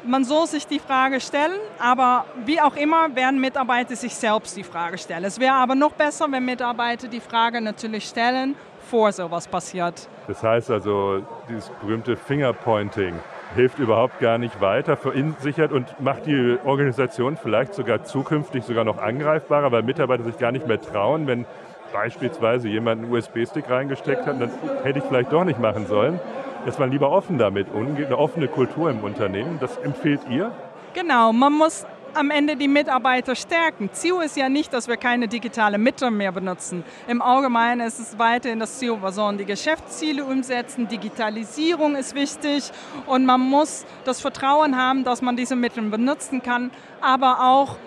man 0.03 0.23
soll 0.23 0.47
sich 0.47 0.67
die 0.67 0.79
Frage 0.79 1.19
stellen, 1.19 1.59
aber 1.79 2.25
wie 2.45 2.61
auch 2.61 2.75
immer 2.75 3.15
werden 3.15 3.39
Mitarbeiter 3.39 3.95
sich 3.95 4.15
selbst 4.15 4.55
die 4.55 4.63
Frage 4.63 4.97
stellen. 4.97 5.23
Es 5.23 5.39
wäre 5.39 5.55
aber 5.55 5.75
noch 5.75 5.91
besser, 5.91 6.27
wenn 6.29 6.45
Mitarbeiter 6.45 7.07
die 7.07 7.19
Frage 7.19 7.61
natürlich 7.61 8.05
stellen 8.05 8.55
bevor 8.89 9.11
sowas 9.11 9.47
passiert. 9.47 10.09
Das 10.27 10.41
heißt 10.41 10.71
also, 10.71 11.21
dieses 11.47 11.69
berühmte 11.79 12.17
Fingerpointing 12.17 13.13
hilft 13.53 13.77
überhaupt 13.77 14.19
gar 14.19 14.39
nicht 14.39 14.61
weiter, 14.61 14.97
verunsichert 14.97 15.71
und 15.71 15.99
macht 15.99 16.25
die 16.25 16.57
Organisation 16.65 17.37
vielleicht 17.37 17.75
sogar 17.75 18.03
zukünftig 18.03 18.63
sogar 18.63 18.85
noch 18.85 18.97
angreifbarer, 18.97 19.71
weil 19.71 19.83
Mitarbeiter 19.83 20.23
sich 20.23 20.39
gar 20.39 20.51
nicht 20.51 20.65
mehr 20.65 20.81
trauen, 20.81 21.27
wenn 21.27 21.45
beispielsweise 21.93 22.67
jemand 22.67 23.03
einen 23.03 23.13
USB-Stick 23.13 23.69
reingesteckt 23.69 24.25
hat, 24.25 24.41
dann 24.41 24.51
hätte 24.81 24.99
ich 24.99 25.05
vielleicht 25.05 25.31
doch 25.31 25.43
nicht 25.43 25.59
machen 25.59 25.85
sollen, 25.85 26.19
dass 26.65 26.79
man 26.79 26.91
lieber 26.91 27.11
offen 27.11 27.37
damit 27.37 27.71
umgeht, 27.73 28.07
eine 28.07 28.17
offene 28.17 28.47
Kultur 28.47 28.89
im 28.89 29.03
Unternehmen. 29.03 29.57
Das 29.59 29.77
empfehlt 29.77 30.21
ihr? 30.29 30.51
Genau, 30.93 31.31
man 31.31 31.53
muss 31.53 31.85
am 32.13 32.31
Ende 32.31 32.55
die 32.55 32.67
Mitarbeiter 32.67 33.35
stärken. 33.35 33.89
Ziel 33.93 34.15
ist 34.23 34.35
ja 34.35 34.49
nicht, 34.49 34.73
dass 34.73 34.87
wir 34.87 34.97
keine 34.97 35.27
digitale 35.27 35.77
Mittel 35.77 36.11
mehr 36.11 36.31
benutzen. 36.31 36.83
Im 37.07 37.21
Allgemeinen 37.21 37.85
ist 37.87 37.99
es 37.99 38.17
weiterhin 38.17 38.59
das 38.59 38.79
Ziel, 38.79 39.01
wir 39.01 39.11
sollen 39.11 39.37
die 39.37 39.45
Geschäftsziele 39.45 40.23
umsetzen, 40.23 40.87
Digitalisierung 40.87 41.95
ist 41.95 42.15
wichtig 42.15 42.71
und 43.05 43.25
man 43.25 43.41
muss 43.41 43.85
das 44.05 44.21
Vertrauen 44.21 44.75
haben, 44.75 45.03
dass 45.03 45.21
man 45.21 45.35
diese 45.35 45.55
Mittel 45.55 45.83
benutzen 45.83 46.41
kann, 46.41 46.71
aber 47.01 47.41
auch 47.41 47.77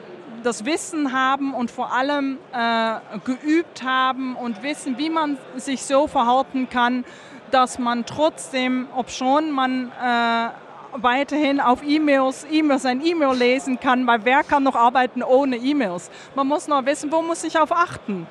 das 0.43 0.64
Wissen 0.64 1.12
haben 1.12 1.55
und 1.55 1.71
vor 1.71 1.93
allem 1.93 2.38
äh, 2.52 2.95
geübt 3.25 3.83
haben 3.85 4.35
und 4.37 4.62
wissen, 4.62 4.99
wie 4.99 5.11
man 5.11 5.38
sich 5.57 5.83
so 5.83 6.07
verhalten 6.09 6.69
kann, 6.69 7.05
dass 7.53 7.79
man 7.79 8.05
trotzdem, 8.07 8.89
ob 8.97 9.11
schon 9.11 9.51
man 9.53 9.93
äh, 9.93 10.49
weiterhin 10.95 11.61
auf 11.61 11.83
E-Mails, 11.83 12.47
E-Mails 12.51 12.87
ein 12.87 13.05
E-Mail 13.05 13.37
lesen 13.37 13.79
kann, 13.79 14.07
weil 14.07 14.25
wer 14.25 14.43
kann 14.43 14.63
noch 14.63 14.75
arbeiten 14.75 15.23
ohne 15.23 15.57
E-Mails? 15.57 16.11
Man 16.35 16.49
muss 16.49 16.69
nur 16.69 16.85
wissen, 16.87 17.13
wo 17.13 17.23
muss 17.23 17.45
ich 17.45 17.59
auf 17.59 17.73
achten. 17.73 18.27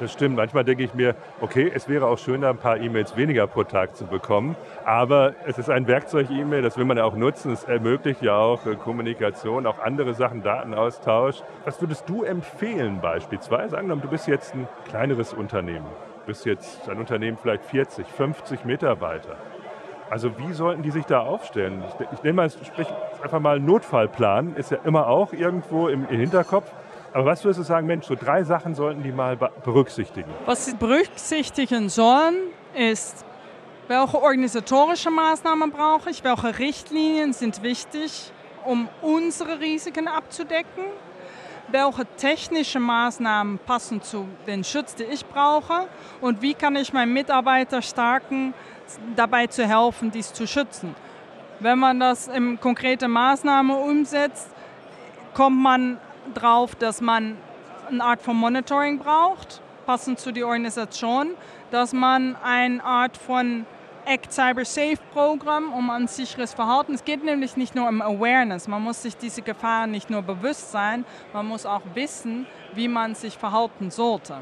Das 0.00 0.12
stimmt. 0.12 0.36
Manchmal 0.36 0.64
denke 0.64 0.82
ich 0.82 0.94
mir, 0.94 1.14
okay, 1.40 1.70
es 1.72 1.88
wäre 1.88 2.06
auch 2.06 2.18
schöner, 2.18 2.48
ein 2.48 2.56
paar 2.56 2.76
E-Mails 2.76 3.16
weniger 3.16 3.46
pro 3.46 3.62
Tag 3.62 3.94
zu 3.94 4.04
bekommen. 4.06 4.56
Aber 4.84 5.34
es 5.46 5.58
ist 5.58 5.70
ein 5.70 5.86
Werkzeug-E-Mail, 5.86 6.62
das 6.62 6.76
will 6.76 6.86
man 6.86 6.96
ja 6.96 7.04
auch 7.04 7.14
nutzen. 7.14 7.52
Es 7.52 7.64
ermöglicht 7.64 8.20
ja 8.20 8.36
auch 8.36 8.66
äh, 8.66 8.74
Kommunikation, 8.74 9.64
auch 9.66 9.78
andere 9.78 10.14
Sachen, 10.14 10.42
Datenaustausch. 10.42 11.42
Was 11.64 11.80
würdest 11.80 12.08
du 12.08 12.24
empfehlen 12.24 13.00
beispielsweise? 13.00 13.76
Angenommen, 13.76 14.02
du 14.02 14.08
bist 14.08 14.26
jetzt 14.26 14.54
ein 14.54 14.66
kleineres 14.88 15.32
Unternehmen. 15.34 15.86
Du 16.22 16.26
bist 16.26 16.46
jetzt 16.46 16.88
ein 16.88 16.98
Unternehmen 16.98 17.36
vielleicht 17.36 17.64
40, 17.64 18.06
50 18.06 18.64
Mitarbeiter. 18.64 19.36
Also 20.08 20.38
wie 20.38 20.52
sollten 20.52 20.82
die 20.82 20.92
sich 20.92 21.04
da 21.04 21.18
aufstellen? 21.18 21.82
Ich, 21.88 22.06
ich 22.12 22.22
nehme 22.22 22.34
mal, 22.34 22.50
sprich 22.50 22.86
einfach 23.20 23.40
mal 23.40 23.58
Notfallplan, 23.58 24.54
ist 24.54 24.70
ja 24.70 24.78
immer 24.84 25.08
auch 25.08 25.32
irgendwo 25.32 25.88
im, 25.88 26.06
im 26.08 26.20
Hinterkopf. 26.20 26.70
Aber 27.12 27.26
was 27.26 27.42
würdest 27.44 27.58
du 27.58 27.64
sagen, 27.64 27.88
Mensch, 27.88 28.06
so 28.06 28.14
drei 28.14 28.44
Sachen 28.44 28.76
sollten 28.76 29.02
die 29.02 29.10
mal 29.10 29.36
berücksichtigen? 29.36 30.30
Was 30.46 30.66
sie 30.66 30.76
berücksichtigen 30.76 31.88
sollen, 31.88 32.36
ist, 32.76 33.24
welche 33.88 34.22
organisatorische 34.22 35.10
Maßnahmen 35.10 35.72
brauche 35.72 36.10
ich, 36.10 36.22
welche 36.22 36.56
Richtlinien 36.56 37.32
sind 37.32 37.64
wichtig, 37.64 38.32
um 38.64 38.88
unsere 39.00 39.58
Risiken 39.58 40.06
abzudecken, 40.06 40.84
welche 41.68 42.06
technische 42.16 42.80
Maßnahmen 42.80 43.58
passen 43.58 44.02
zu 44.02 44.28
den 44.46 44.64
Schutz, 44.64 44.94
den 44.94 45.10
ich 45.10 45.24
brauche 45.24 45.88
und 46.20 46.42
wie 46.42 46.54
kann 46.54 46.76
ich 46.76 46.92
meinen 46.92 47.12
Mitarbeiter 47.12 47.82
stärken, 47.82 48.54
dabei 49.16 49.46
zu 49.46 49.66
helfen, 49.66 50.10
dies 50.10 50.32
zu 50.32 50.46
schützen. 50.46 50.94
Wenn 51.60 51.78
man 51.78 52.00
das 52.00 52.28
in 52.28 52.60
konkrete 52.60 53.08
Maßnahmen 53.08 53.76
umsetzt, 53.76 54.48
kommt 55.34 55.58
man 55.58 55.98
drauf, 56.34 56.74
dass 56.74 57.00
man 57.00 57.36
eine 57.88 58.02
Art 58.02 58.22
von 58.22 58.36
Monitoring 58.36 58.98
braucht, 58.98 59.60
passend 59.86 60.18
zu 60.18 60.32
der 60.32 60.46
Organisation, 60.46 61.30
dass 61.70 61.92
man 61.92 62.36
eine 62.42 62.82
Art 62.84 63.16
von 63.16 63.66
Act 64.04 64.32
Cyber 64.32 64.64
Safe 64.64 64.98
Programm 65.12 65.72
um 65.72 65.88
ein 65.90 66.08
sicheres 66.08 66.52
Verhalten. 66.54 66.94
Es 66.94 67.04
geht 67.04 67.24
nämlich 67.24 67.56
nicht 67.56 67.74
nur 67.74 67.88
um 67.88 68.02
Awareness. 68.02 68.66
Man 68.66 68.82
muss 68.82 69.02
sich 69.02 69.16
diese 69.16 69.42
Gefahren 69.42 69.90
nicht 69.90 70.10
nur 70.10 70.22
bewusst 70.22 70.72
sein, 70.72 71.04
man 71.32 71.46
muss 71.46 71.66
auch 71.66 71.82
wissen, 71.94 72.46
wie 72.74 72.88
man 72.88 73.14
sich 73.14 73.38
verhalten 73.38 73.90
sollte. 73.90 74.34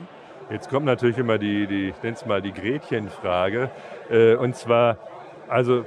Jetzt 0.51 0.69
kommt 0.69 0.87
natürlich 0.87 1.19
immer 1.19 1.39
die, 1.39 1.67
die 1.67 1.89
ich 1.91 2.03
nenne 2.03 2.17
es 2.17 2.27
mal 2.27 2.43
die 2.43 2.53
Gretchenfrage. 2.53 3.71
Äh, 4.11 4.35
und 4.35 4.57
zwar, 4.57 4.97
also 5.49 5.85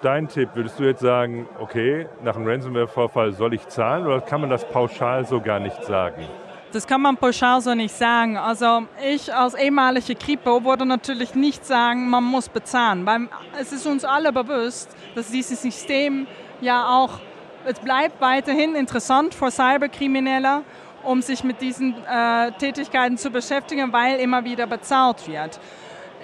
dein 0.00 0.28
Tipp, 0.28 0.50
würdest 0.54 0.78
du 0.78 0.84
jetzt 0.84 1.00
sagen, 1.00 1.48
okay, 1.58 2.06
nach 2.22 2.36
einem 2.36 2.46
Ransomware-Vorfall 2.46 3.32
soll 3.32 3.54
ich 3.54 3.66
zahlen 3.68 4.06
oder 4.06 4.20
kann 4.20 4.40
man 4.40 4.50
das 4.50 4.64
pauschal 4.66 5.26
so 5.26 5.40
gar 5.40 5.58
nicht 5.58 5.84
sagen? 5.84 6.26
Das 6.74 6.88
kann 6.88 7.00
man 7.02 7.16
pauschal 7.16 7.60
so 7.60 7.72
nicht 7.72 7.94
sagen. 7.94 8.36
Also 8.36 8.82
ich 9.00 9.32
als 9.32 9.54
ehemalige 9.54 10.16
Kripo 10.16 10.64
würde 10.64 10.84
natürlich 10.84 11.36
nicht 11.36 11.64
sagen, 11.64 12.10
man 12.10 12.24
muss 12.24 12.48
bezahlen, 12.48 13.06
weil 13.06 13.28
es 13.60 13.70
ist 13.70 13.86
uns 13.86 14.04
alle 14.04 14.32
bewusst, 14.32 14.90
dass 15.14 15.28
dieses 15.28 15.62
System 15.62 16.26
ja 16.60 16.88
auch, 16.88 17.20
es 17.64 17.78
bleibt 17.78 18.20
weiterhin 18.20 18.74
interessant 18.74 19.34
für 19.34 19.52
Cyberkriminelle 19.52 20.62
um 21.04 21.22
sich 21.22 21.44
mit 21.44 21.60
diesen 21.60 21.94
äh, 22.06 22.50
Tätigkeiten 22.52 23.18
zu 23.18 23.30
beschäftigen, 23.30 23.92
weil 23.92 24.18
immer 24.18 24.42
wieder 24.44 24.66
bezahlt 24.66 25.28
wird. 25.28 25.60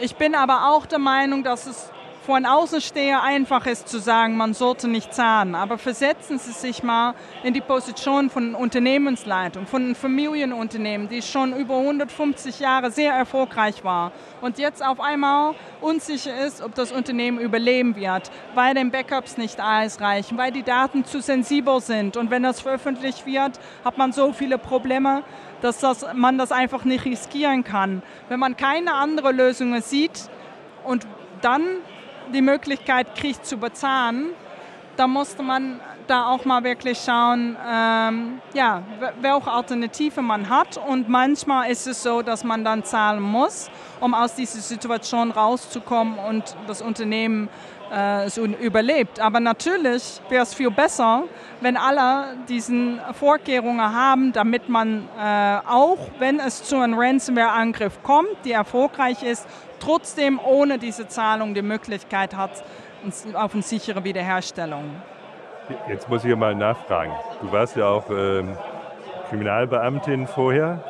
Ich 0.00 0.16
bin 0.16 0.34
aber 0.34 0.70
auch 0.70 0.86
der 0.86 0.98
Meinung, 0.98 1.44
dass 1.44 1.66
es 1.66 1.92
von 2.22 2.44
Außensteher 2.44 3.22
einfach 3.22 3.66
ist 3.66 3.88
zu 3.88 3.98
sagen, 3.98 4.36
man 4.36 4.52
sollte 4.54 4.88
nicht 4.88 5.14
zahlen. 5.14 5.54
Aber 5.54 5.78
versetzen 5.78 6.38
Sie 6.38 6.52
sich 6.52 6.82
mal 6.82 7.14
in 7.42 7.54
die 7.54 7.60
Position 7.60 8.30
von 8.30 8.54
Unternehmensleitung, 8.54 9.66
von 9.66 9.82
einem 9.82 9.94
Familienunternehmen, 9.94 11.08
die 11.08 11.22
schon 11.22 11.56
über 11.56 11.78
150 11.78 12.60
Jahre 12.60 12.90
sehr 12.90 13.14
erfolgreich 13.14 13.84
war 13.84 14.12
und 14.40 14.58
jetzt 14.58 14.84
auf 14.84 15.00
einmal 15.00 15.54
unsicher 15.80 16.46
ist, 16.46 16.62
ob 16.62 16.74
das 16.74 16.92
Unternehmen 16.92 17.38
überleben 17.38 17.96
wird, 17.96 18.30
weil 18.54 18.74
den 18.74 18.90
Backups 18.90 19.38
nicht 19.38 19.60
alles 19.60 20.00
reichen, 20.00 20.36
weil 20.36 20.52
die 20.52 20.62
Daten 20.62 21.04
zu 21.04 21.20
sensibel 21.20 21.80
sind. 21.80 22.16
Und 22.16 22.30
wenn 22.30 22.42
das 22.42 22.60
veröffentlicht 22.60 23.26
wird, 23.26 23.58
hat 23.84 23.98
man 23.98 24.12
so 24.12 24.32
viele 24.32 24.58
Probleme, 24.58 25.22
dass 25.62 25.78
das, 25.78 26.06
man 26.14 26.38
das 26.38 26.52
einfach 26.52 26.84
nicht 26.84 27.04
riskieren 27.04 27.64
kann. 27.64 28.02
Wenn 28.28 28.40
man 28.40 28.56
keine 28.56 28.94
andere 28.94 29.32
Lösungen 29.32 29.82
sieht 29.82 30.28
und 30.84 31.06
dann 31.42 31.62
die 32.32 32.42
Möglichkeit 32.42 33.14
kriegt 33.14 33.44
zu 33.44 33.56
bezahlen, 33.56 34.30
da 34.96 35.06
musste 35.06 35.42
man 35.42 35.80
da 36.06 36.26
auch 36.26 36.44
mal 36.44 36.64
wirklich 36.64 36.98
schauen, 36.98 37.56
ähm, 37.66 38.40
ja, 38.52 38.82
welche 39.20 39.50
Alternative 39.50 40.20
man 40.20 40.48
hat. 40.50 40.76
Und 40.76 41.08
manchmal 41.08 41.70
ist 41.70 41.86
es 41.86 42.02
so, 42.02 42.20
dass 42.20 42.44
man 42.44 42.64
dann 42.64 42.84
zahlen 42.84 43.22
muss, 43.22 43.70
um 44.00 44.12
aus 44.12 44.34
dieser 44.34 44.60
Situation 44.60 45.30
rauszukommen 45.30 46.18
und 46.18 46.56
das 46.66 46.82
Unternehmen 46.82 47.48
äh, 47.92 48.28
überlebt. 48.60 49.20
Aber 49.20 49.40
natürlich 49.40 50.20
wäre 50.28 50.42
es 50.42 50.54
viel 50.54 50.70
besser, 50.70 51.24
wenn 51.60 51.76
alle 51.76 52.36
diese 52.48 52.98
Vorkehrungen 53.18 53.94
haben, 53.94 54.32
damit 54.32 54.68
man 54.68 55.08
äh, 55.18 55.58
auch, 55.66 55.98
wenn 56.18 56.40
es 56.40 56.62
zu 56.64 56.76
einem 56.76 56.98
Ransomware-Angriff 56.98 58.02
kommt, 58.02 58.44
der 58.44 58.58
erfolgreich 58.58 59.22
ist, 59.22 59.46
trotzdem 59.80 60.38
ohne 60.44 60.78
diese 60.78 61.08
Zahlung 61.08 61.54
die 61.54 61.62
Möglichkeit 61.62 62.36
hat 62.36 62.62
auf 63.34 63.54
eine 63.54 63.62
sichere 63.62 64.04
Wiederherstellung. 64.04 64.84
Jetzt 65.88 66.08
muss 66.08 66.24
ich 66.24 66.34
mal 66.36 66.54
nachfragen. 66.54 67.12
Du 67.40 67.50
warst 67.52 67.76
ja 67.76 67.88
auch 67.88 68.10
äh, 68.10 68.44
Kriminalbeamtin 69.28 70.26
vorher 70.26 70.82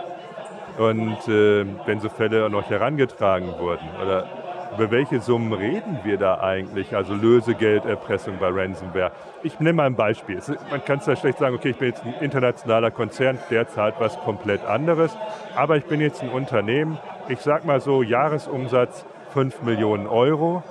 und 0.79 1.29
äh, 1.29 1.67
wenn 1.87 2.01
so 2.01 2.09
Fälle 2.09 2.49
noch 2.49 2.69
herangetragen 2.71 3.59
wurden 3.59 3.89
oder 4.03 4.27
über 4.75 4.91
welche 4.91 5.21
Summen 5.21 5.53
reden 5.53 5.99
wir 6.05 6.17
da 6.17 6.41
eigentlich? 6.41 6.95
Also 6.95 7.15
Lösegelderpressung 7.15 8.39
bei 8.39 8.49
Ransomware. 8.49 9.11
Ich 9.43 9.59
nehme 9.59 9.75
mal 9.75 9.87
ein 9.87 9.97
Beispiel. 9.97 10.41
Man 10.71 10.85
kann 10.85 11.01
es 11.01 11.07
ja 11.07 11.17
schlecht 11.17 11.39
sagen, 11.39 11.57
okay, 11.57 11.71
ich 11.71 11.77
bin 11.77 11.89
jetzt 11.89 12.05
ein 12.05 12.15
internationaler 12.21 12.91
Konzern, 12.91 13.39
der 13.51 13.69
zahlt 13.69 13.97
was 13.99 14.19
komplett 14.21 14.65
anderes. 14.65 15.17
Aber 15.57 15.77
ich 15.77 15.85
bin 15.85 16.01
jetzt 16.01 16.23
ein 16.23 16.31
Unternehmen, 16.31 16.99
ich 17.31 17.41
sage 17.41 17.67
mal 17.67 17.81
so, 17.81 18.03
Jahresumsatz 18.03 19.05
5 19.33 19.63
Millionen 19.63 20.07
Euro. 20.07 20.63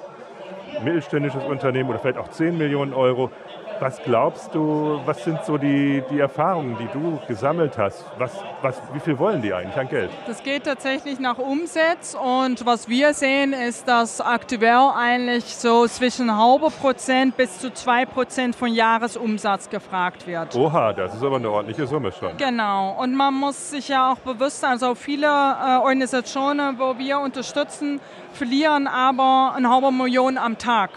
Mittelständisches 0.84 1.44
Unternehmen 1.44 1.90
oder 1.90 2.00
vielleicht 2.00 2.18
auch 2.18 2.30
10 2.30 2.58
Millionen 2.58 2.94
Euro. 2.94 3.32
Was 3.80 4.02
glaubst 4.04 4.54
du, 4.54 5.00
was 5.06 5.24
sind 5.24 5.40
so 5.46 5.58
die, 5.58 6.04
die 6.12 6.20
Erfahrungen, 6.20 6.78
die 6.78 6.88
du 6.92 7.18
gesammelt 7.30 7.78
hast? 7.78 8.04
Was, 8.18 8.34
was, 8.62 8.82
wie 8.92 9.00
viel 9.00 9.18
wollen 9.18 9.42
die 9.42 9.54
eigentlich 9.54 9.78
an 9.78 9.88
Geld? 9.88 10.12
Das 10.28 10.44
geht 10.44 10.66
tatsächlich 10.66 11.18
nach 11.20 11.38
Umsatz 11.38 12.14
und 12.14 12.66
was 12.66 12.90
wir 12.90 13.14
sehen, 13.14 13.54
ist, 13.54 13.88
dass 13.88 14.20
aktuell 14.20 14.92
eigentlich 14.98 15.56
so 15.56 15.88
zwischen 15.88 16.36
halber 16.36 16.72
Prozent 16.72 17.38
bis 17.38 17.60
zu 17.60 17.72
zwei 17.72 18.06
Prozent 18.06 18.54
von 18.54 18.74
Jahresumsatz 18.74 19.70
gefragt 19.70 20.28
wird. 20.28 20.56
Oha, 20.56 20.92
das 20.92 21.16
ist 21.16 21.24
aber 21.24 21.38
eine 21.38 21.50
ordentliche 21.50 21.88
Summe 21.88 22.12
schon. 22.12 22.36
Genau, 22.36 23.02
und 23.02 23.16
man 23.16 23.34
muss 23.34 23.70
sich 23.70 23.88
ja 23.88 24.12
auch 24.12 24.18
bewusst 24.18 24.60
sein, 24.60 24.72
also 24.72 24.94
viele 24.94 25.28
äh, 25.28 25.78
Organisationen, 25.78 26.78
wo 26.80 26.98
wir 26.98 27.20
unterstützen, 27.20 28.02
verlieren 28.34 28.88
aber 28.88 29.54
eine 29.56 29.70
halbe 29.70 29.92
Million 29.94 30.38
am 30.38 30.58
Tag. 30.58 30.90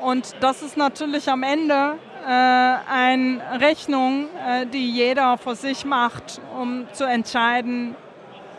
Und 0.00 0.36
das 0.40 0.62
ist 0.62 0.76
natürlich 0.76 1.28
am 1.30 1.42
Ende 1.42 1.94
eine 2.28 3.40
Rechnung, 3.60 4.26
äh, 4.46 4.66
die 4.66 4.90
jeder 4.90 5.38
für 5.38 5.54
sich 5.54 5.84
macht, 5.84 6.40
um 6.58 6.86
zu 6.92 7.04
entscheiden, 7.04 7.94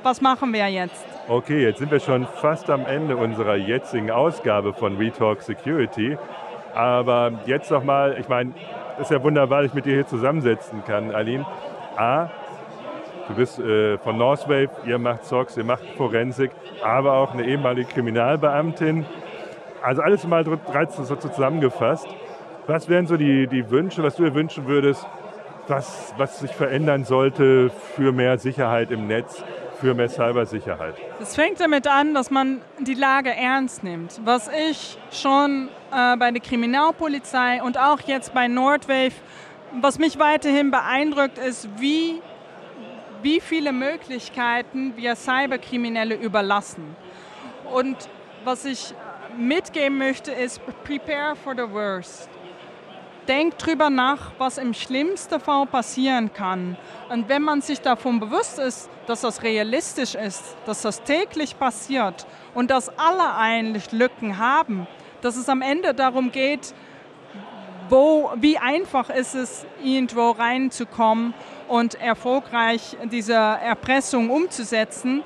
was 0.03 0.21
machen 0.21 0.53
wir 0.53 0.67
jetzt. 0.67 1.05
Okay, 1.27 1.63
jetzt 1.63 1.79
sind 1.79 1.91
wir 1.91 1.99
schon 1.99 2.25
fast 2.25 2.69
am 2.69 2.85
Ende 2.85 3.17
unserer 3.17 3.55
jetzigen 3.55 4.11
Ausgabe 4.11 4.73
von 4.73 4.99
WeTalk 4.99 5.41
Security. 5.41 6.17
Aber 6.73 7.31
jetzt 7.45 7.69
nochmal, 7.71 8.17
ich 8.19 8.29
meine, 8.29 8.53
es 8.95 9.03
ist 9.03 9.11
ja 9.11 9.21
wunderbar, 9.21 9.61
dass 9.61 9.71
ich 9.71 9.75
mit 9.75 9.85
dir 9.85 9.95
hier 9.95 10.07
zusammensetzen 10.07 10.83
kann, 10.85 11.13
Aline. 11.13 11.45
A, 11.97 12.29
Du 13.27 13.35
bist 13.35 13.59
äh, 13.59 13.97
von 13.97 14.17
Northwave, 14.17 14.69
ihr 14.85 14.97
macht 14.99 15.25
SOX, 15.25 15.57
ihr 15.57 15.65
macht 15.65 15.83
Forensik, 15.97 16.51
aber 16.81 17.13
auch 17.13 17.33
eine 17.33 17.45
ehemalige 17.45 17.89
Kriminalbeamtin. 17.89 19.05
Also 19.81 20.01
alles 20.01 20.25
mal 20.25 20.45
13 20.45 21.03
so 21.03 21.15
zusammengefasst. 21.17 22.07
Was 22.67 22.89
wären 22.89 23.07
so 23.07 23.15
die, 23.15 23.47
die 23.47 23.69
Wünsche, 23.69 24.03
was 24.03 24.17
du 24.17 24.25
dir 24.25 24.33
wünschen 24.33 24.67
würdest, 24.67 25.07
was, 25.69 26.13
was 26.17 26.39
sich 26.39 26.51
verändern 26.51 27.05
sollte 27.05 27.71
für 27.95 28.11
mehr 28.11 28.37
Sicherheit 28.37 28.91
im 28.91 29.07
Netz, 29.07 29.41
für 29.79 29.93
mehr 29.93 30.09
Cybersicherheit? 30.09 30.95
Es 31.21 31.35
fängt 31.35 31.61
damit 31.61 31.87
an, 31.87 32.13
dass 32.13 32.29
man 32.29 32.59
die 32.79 32.93
Lage 32.93 33.33
ernst 33.33 33.85
nimmt. 33.85 34.19
Was 34.25 34.49
ich 34.69 34.97
schon 35.11 35.69
äh, 35.93 36.17
bei 36.17 36.29
der 36.31 36.41
Kriminalpolizei 36.41 37.63
und 37.63 37.77
auch 37.77 38.01
jetzt 38.01 38.33
bei 38.33 38.49
Nordwave, 38.49 39.13
was 39.79 39.97
mich 39.97 40.19
weiterhin 40.19 40.69
beeindruckt, 40.69 41.37
ist, 41.37 41.69
wie, 41.77 42.21
wie 43.21 43.39
viele 43.39 43.71
Möglichkeiten 43.71 44.97
wir 44.97 45.15
Cyberkriminelle 45.15 46.15
überlassen. 46.15 46.97
Und 47.73 47.95
was 48.43 48.65
ich 48.65 48.93
mitgeben 49.37 49.97
möchte, 49.97 50.33
ist 50.33 50.59
prepare 50.83 51.33
for 51.37 51.53
the 51.55 51.71
worst. 51.71 52.29
Denkt 53.27 53.65
drüber 53.65 53.89
nach, 53.89 54.31
was 54.37 54.57
im 54.57 54.73
schlimmsten 54.73 55.39
Fall 55.39 55.65
passieren 55.65 56.31
kann. 56.33 56.77
Und 57.09 57.27
wenn 57.27 57.41
man 57.41 57.61
sich 57.61 57.81
davon 57.81 58.19
bewusst 58.19 58.57
ist, 58.57 58.89
dass 59.05 59.21
das 59.21 59.43
realistisch 59.43 60.15
ist, 60.15 60.55
dass 60.65 60.81
das 60.81 61.03
täglich 61.03 61.57
passiert 61.59 62.25
und 62.53 62.71
dass 62.71 62.89
alle 62.97 63.35
eigentlich 63.35 63.91
Lücken 63.91 64.37
haben, 64.37 64.87
dass 65.21 65.35
es 65.35 65.49
am 65.49 65.61
Ende 65.61 65.93
darum 65.93 66.31
geht, 66.31 66.73
wo, 67.89 68.31
wie 68.35 68.57
einfach 68.57 69.09
ist 69.09 69.35
es, 69.35 69.65
irgendwo 69.83 70.31
reinzukommen 70.31 71.33
und 71.67 71.95
erfolgreich 71.95 72.97
diese 73.11 73.33
Erpressung 73.33 74.29
umzusetzen, 74.29 75.23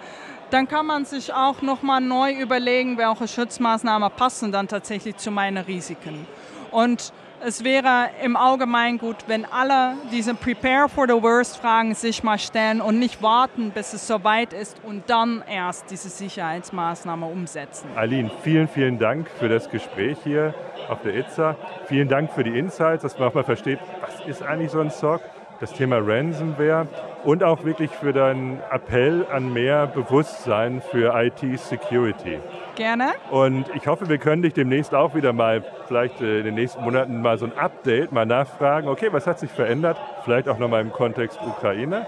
dann 0.51 0.67
kann 0.67 0.85
man 0.85 1.05
sich 1.05 1.33
auch 1.33 1.61
nochmal 1.61 2.01
neu 2.01 2.33
überlegen, 2.33 2.97
welche 2.97 3.27
Schutzmaßnahmen 3.27 4.11
passen 4.11 4.51
dann 4.51 4.67
tatsächlich 4.67 5.17
zu 5.17 5.31
meinen 5.31 5.63
Risiken. 5.63 6.27
Und 6.71 7.13
es 7.45 7.63
wäre 7.63 8.09
im 8.23 8.35
Allgemeinen 8.35 8.97
gut, 8.97 9.17
wenn 9.27 9.45
alle 9.45 9.95
diese 10.11 10.33
Prepare 10.33 10.87
for 10.89 11.07
the 11.07 11.21
Worst 11.21 11.57
Fragen 11.57 11.95
sich 11.95 12.23
mal 12.23 12.37
stellen 12.37 12.81
und 12.81 12.99
nicht 12.99 13.21
warten, 13.21 13.71
bis 13.71 13.93
es 13.93 14.07
soweit 14.07 14.53
ist 14.53 14.79
und 14.83 15.09
dann 15.09 15.43
erst 15.47 15.89
diese 15.89 16.09
Sicherheitsmaßnahme 16.09 17.25
umsetzen. 17.25 17.89
Aline, 17.95 18.29
vielen, 18.43 18.67
vielen 18.67 18.99
Dank 18.99 19.29
für 19.29 19.49
das 19.49 19.69
Gespräch 19.69 20.17
hier 20.23 20.53
auf 20.89 21.01
der 21.01 21.15
ITSA. 21.15 21.55
Vielen 21.85 22.07
Dank 22.07 22.31
für 22.31 22.43
die 22.43 22.57
Insights, 22.57 23.03
dass 23.03 23.17
man 23.17 23.29
auch 23.29 23.33
mal 23.33 23.43
versteht, 23.43 23.79
was 24.01 24.25
ist 24.27 24.43
eigentlich 24.43 24.71
so 24.71 24.79
ein 24.79 24.89
SOC, 24.89 25.21
das 25.59 25.73
Thema 25.73 25.97
Ransomware 25.99 26.87
und 27.23 27.43
auch 27.43 27.63
wirklich 27.63 27.91
für 27.91 28.13
deinen 28.13 28.59
Appell 28.71 29.25
an 29.31 29.53
mehr 29.53 29.87
Bewusstsein 29.87 30.81
für 30.81 31.13
IT-Security. 31.15 32.39
Gerne. 32.75 33.11
Und 33.29 33.65
ich 33.75 33.87
hoffe, 33.87 34.09
wir 34.09 34.17
können 34.17 34.41
dich 34.41 34.53
demnächst 34.53 34.95
auch 34.95 35.13
wieder 35.13 35.33
mal, 35.33 35.63
vielleicht 35.87 36.21
äh, 36.21 36.39
in 36.39 36.45
den 36.45 36.55
nächsten 36.55 36.83
Monaten 36.83 37.21
mal 37.21 37.37
so 37.37 37.45
ein 37.45 37.57
Update, 37.57 38.11
mal 38.11 38.25
nachfragen, 38.25 38.87
okay, 38.87 39.09
was 39.11 39.27
hat 39.27 39.39
sich 39.39 39.51
verändert? 39.51 39.97
Vielleicht 40.23 40.47
auch 40.47 40.57
nochmal 40.57 40.81
im 40.81 40.91
Kontext 40.91 41.39
Ukraine. 41.45 42.07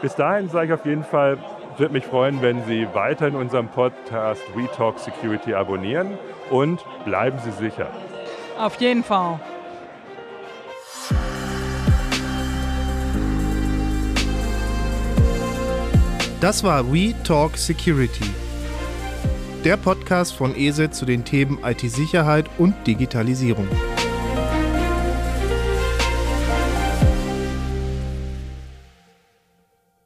Bis 0.00 0.14
dahin 0.14 0.48
sage 0.48 0.66
ich 0.66 0.72
auf 0.72 0.86
jeden 0.86 1.04
Fall, 1.04 1.38
würde 1.76 1.92
mich 1.92 2.04
freuen, 2.04 2.42
wenn 2.42 2.64
Sie 2.64 2.86
weiter 2.92 3.28
in 3.28 3.36
unserem 3.36 3.68
Podcast 3.68 4.42
We 4.54 4.68
Talk 4.76 4.98
Security 4.98 5.54
abonnieren 5.54 6.18
und 6.50 6.84
bleiben 7.04 7.38
Sie 7.38 7.52
sicher. 7.52 7.88
Auf 8.58 8.80
jeden 8.80 9.04
Fall. 9.04 9.38
Das 16.42 16.64
war 16.64 16.92
We 16.92 17.14
Talk 17.22 17.56
Security 17.56 18.28
der 19.64 19.76
Podcast 19.76 20.34
von 20.34 20.56
ESET 20.56 20.92
zu 20.92 21.06
den 21.06 21.24
Themen 21.24 21.60
IT-Sicherheit 21.62 22.46
und 22.58 22.74
Digitalisierung. 22.84 23.68